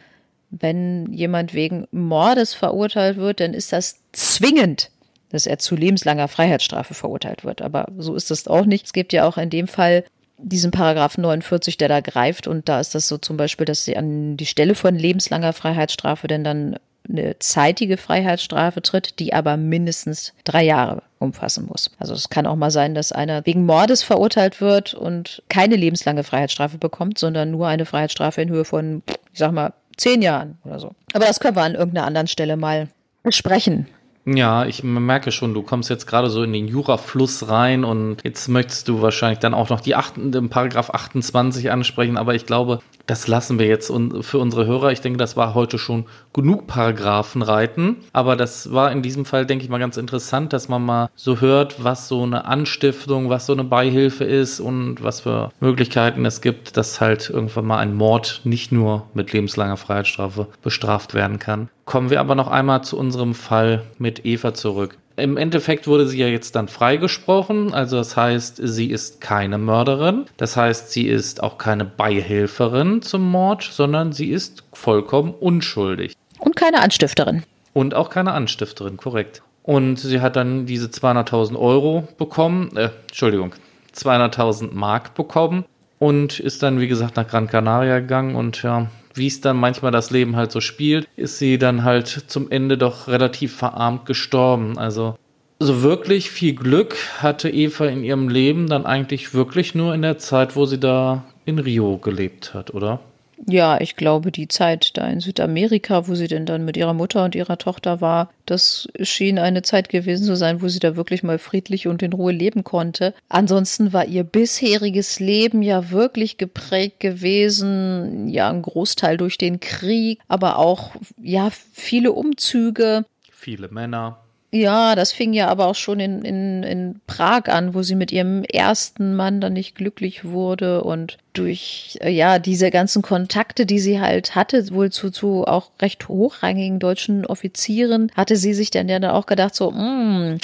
[0.53, 4.91] wenn jemand wegen Mordes verurteilt wird, dann ist das zwingend,
[5.31, 7.63] dass er zu lebenslanger Freiheitsstrafe verurteilt wird.
[7.63, 8.87] Aber so ist das auch nicht.
[8.87, 10.05] Es gibt ja auch in dem Fall
[10.37, 12.47] diesen Paragraph 49, der da greift.
[12.47, 16.29] Und da ist das so zum Beispiel, dass sie an die Stelle von lebenslanger Freiheitsstrafe
[16.29, 16.77] denn dann
[17.09, 21.91] eine zeitige Freiheitsstrafe tritt, die aber mindestens drei Jahre umfassen muss.
[21.99, 26.25] Also es kann auch mal sein, dass einer wegen Mordes verurteilt wird und keine lebenslange
[26.25, 30.79] Freiheitsstrafe bekommt, sondern nur eine Freiheitsstrafe in Höhe von, ich sag mal, zehn Jahren oder
[30.79, 30.95] so.
[31.13, 32.89] Aber das können wir an irgendeiner anderen Stelle mal
[33.23, 33.87] besprechen.
[34.25, 38.47] Ja, ich merke schon, du kommst jetzt gerade so in den Jurafluss rein und jetzt
[38.49, 42.81] möchtest du wahrscheinlich dann auch noch die achten, den Paragraph 28 ansprechen, aber ich glaube,
[43.07, 44.93] das lassen wir jetzt für unsere Hörer.
[44.93, 47.97] Ich denke, das war heute schon genug Paragraphen reiten.
[48.13, 51.41] Aber das war in diesem Fall, denke ich mal, ganz interessant, dass man mal so
[51.41, 56.41] hört, was so eine Anstiftung, was so eine Beihilfe ist und was für Möglichkeiten es
[56.41, 61.69] gibt, dass halt irgendwann mal ein Mord nicht nur mit lebenslanger Freiheitsstrafe bestraft werden kann.
[61.85, 64.97] Kommen wir aber noch einmal zu unserem Fall mit Eva zurück.
[65.17, 70.25] Im Endeffekt wurde sie ja jetzt dann freigesprochen, also das heißt, sie ist keine Mörderin,
[70.39, 76.15] das heißt, sie ist auch keine Beihilferin zum Mord, sondern sie ist vollkommen unschuldig.
[76.39, 77.43] Und keine Anstifterin.
[77.75, 79.43] Und auch keine Anstifterin, korrekt.
[79.63, 83.55] Und sie hat dann diese 200.000 Euro bekommen, äh, Entschuldigung,
[83.95, 85.65] 200.000 Mark bekommen
[85.99, 89.93] und ist dann, wie gesagt, nach Gran Canaria gegangen und ja, wie es dann manchmal
[89.93, 94.79] das Leben halt so spielt, ist sie dann halt zum Ende doch relativ verarmt gestorben.
[94.79, 95.17] Also
[95.59, 100.19] so wirklich viel Glück hatte Eva in ihrem Leben dann eigentlich wirklich nur in der
[100.19, 103.01] Zeit, wo sie da in Rio gelebt hat, oder?
[103.47, 107.25] Ja, ich glaube, die Zeit da in Südamerika, wo sie denn dann mit ihrer Mutter
[107.25, 111.25] und ihrer Tochter war, das schien eine Zeit gewesen zu sein, wo sie da wirklich
[111.25, 113.15] mal friedlich und in Ruhe leben konnte.
[113.29, 120.21] Ansonsten war ihr bisheriges Leben ja wirklich geprägt gewesen, ja, ein Großteil durch den Krieg,
[120.29, 123.05] aber auch, ja, viele Umzüge.
[123.33, 124.19] Viele Männer.
[124.55, 128.13] Ja, das fing ja aber auch schon in, in, in Prag an, wo sie mit
[128.13, 133.79] ihrem ersten Mann dann nicht glücklich wurde und durch äh, ja diese ganzen Kontakte, die
[133.79, 138.89] sie halt hatte, wohl zu, zu auch recht hochrangigen deutschen Offizieren, hatte sie sich dann
[138.89, 140.39] ja dann auch gedacht so, mm,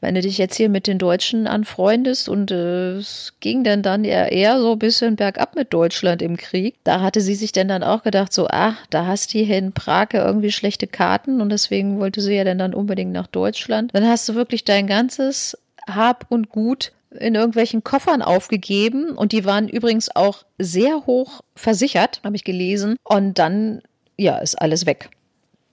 [0.00, 4.04] wenn du dich jetzt hier mit den Deutschen anfreundest und äh, es ging dann dann
[4.04, 7.68] eher, eher so ein bisschen bergab mit Deutschland im Krieg, da hatte sie sich dann
[7.68, 11.50] dann auch gedacht so, ah, da hast du hier in Prag irgendwie schlechte Karten und
[11.50, 13.90] deswegen wollte sie ja dann dann unbedingt nach Deutschland.
[13.94, 15.56] Dann hast du wirklich dein ganzes
[15.88, 22.20] hab und Gut in irgendwelchen Koffern aufgegeben und die waren übrigens auch sehr hoch versichert,
[22.24, 22.96] habe ich gelesen.
[23.04, 23.82] Und dann,
[24.16, 25.10] ja, ist alles weg.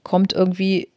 [0.03, 0.89] Kommt irgendwie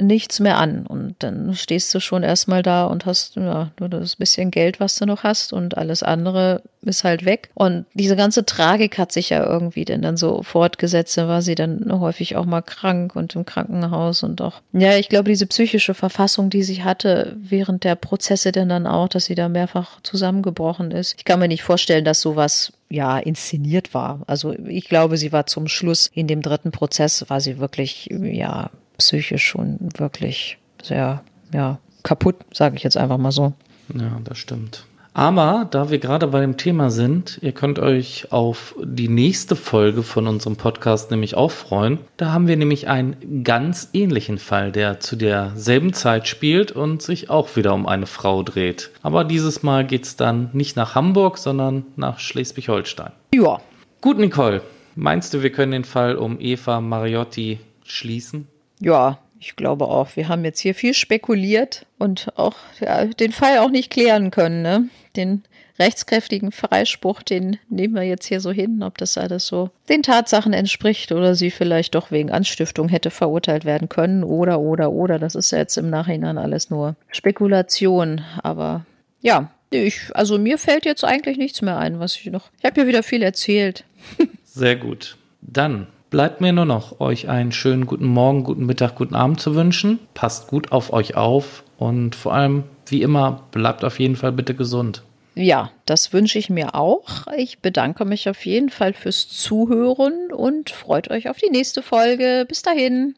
[0.00, 0.86] nichts mehr an.
[0.86, 4.96] Und dann stehst du schon erstmal da und hast ja, nur das bisschen Geld, was
[4.96, 7.50] du noch hast und alles andere ist halt weg.
[7.54, 11.18] Und diese ganze Tragik hat sich ja irgendwie denn dann so fortgesetzt.
[11.18, 15.08] Da war sie dann häufig auch mal krank und im Krankenhaus und auch, ja, ich
[15.08, 19.34] glaube, diese psychische Verfassung, die sie hatte während der Prozesse denn dann auch, dass sie
[19.34, 21.14] da mehrfach zusammengebrochen ist.
[21.18, 24.20] Ich kann mir nicht vorstellen, dass sowas ja, inszeniert war.
[24.26, 28.70] Also ich glaube, sie war zum Schluss in dem dritten Prozess, war sie wirklich, ja,
[28.98, 31.22] psychisch schon wirklich sehr,
[31.52, 33.52] ja, kaputt, sage ich jetzt einfach mal so.
[33.94, 34.84] Ja, das stimmt.
[35.18, 40.04] Aber da wir gerade bei dem Thema sind, ihr könnt euch auf die nächste Folge
[40.04, 41.98] von unserem Podcast nämlich auch freuen.
[42.18, 47.30] Da haben wir nämlich einen ganz ähnlichen Fall, der zu derselben Zeit spielt und sich
[47.30, 48.90] auch wieder um eine Frau dreht.
[49.02, 53.10] Aber dieses Mal geht es dann nicht nach Hamburg, sondern nach Schleswig-Holstein.
[53.34, 53.60] Ja.
[54.00, 54.62] Gut, Nicole.
[54.94, 58.46] Meinst du, wir können den Fall um Eva Mariotti schließen?
[58.80, 60.16] Ja, ich glaube auch.
[60.16, 64.62] Wir haben jetzt hier viel spekuliert und auch ja, den Fall auch nicht klären können.
[64.62, 64.88] Ne?
[65.16, 65.42] Den
[65.78, 70.52] rechtskräftigen Freispruch, den nehmen wir jetzt hier so hin, ob das alles so den Tatsachen
[70.52, 75.18] entspricht oder sie vielleicht doch wegen Anstiftung hätte verurteilt werden können oder, oder, oder.
[75.18, 78.22] Das ist ja jetzt im Nachhinein alles nur Spekulation.
[78.42, 78.84] Aber
[79.20, 82.50] ja, ich, also mir fällt jetzt eigentlich nichts mehr ein, was ich noch.
[82.58, 83.84] Ich habe ja wieder viel erzählt.
[84.44, 85.16] Sehr gut.
[85.40, 89.54] Dann bleibt mir nur noch, euch einen schönen guten Morgen, guten Mittag, guten Abend zu
[89.54, 89.98] wünschen.
[90.14, 94.54] Passt gut auf euch auf und vor allem, wie immer, bleibt auf jeden Fall bitte
[94.54, 95.02] gesund.
[95.34, 97.28] Ja, das wünsche ich mir auch.
[97.36, 102.44] Ich bedanke mich auf jeden Fall fürs Zuhören und freut euch auf die nächste Folge.
[102.48, 103.14] Bis dahin.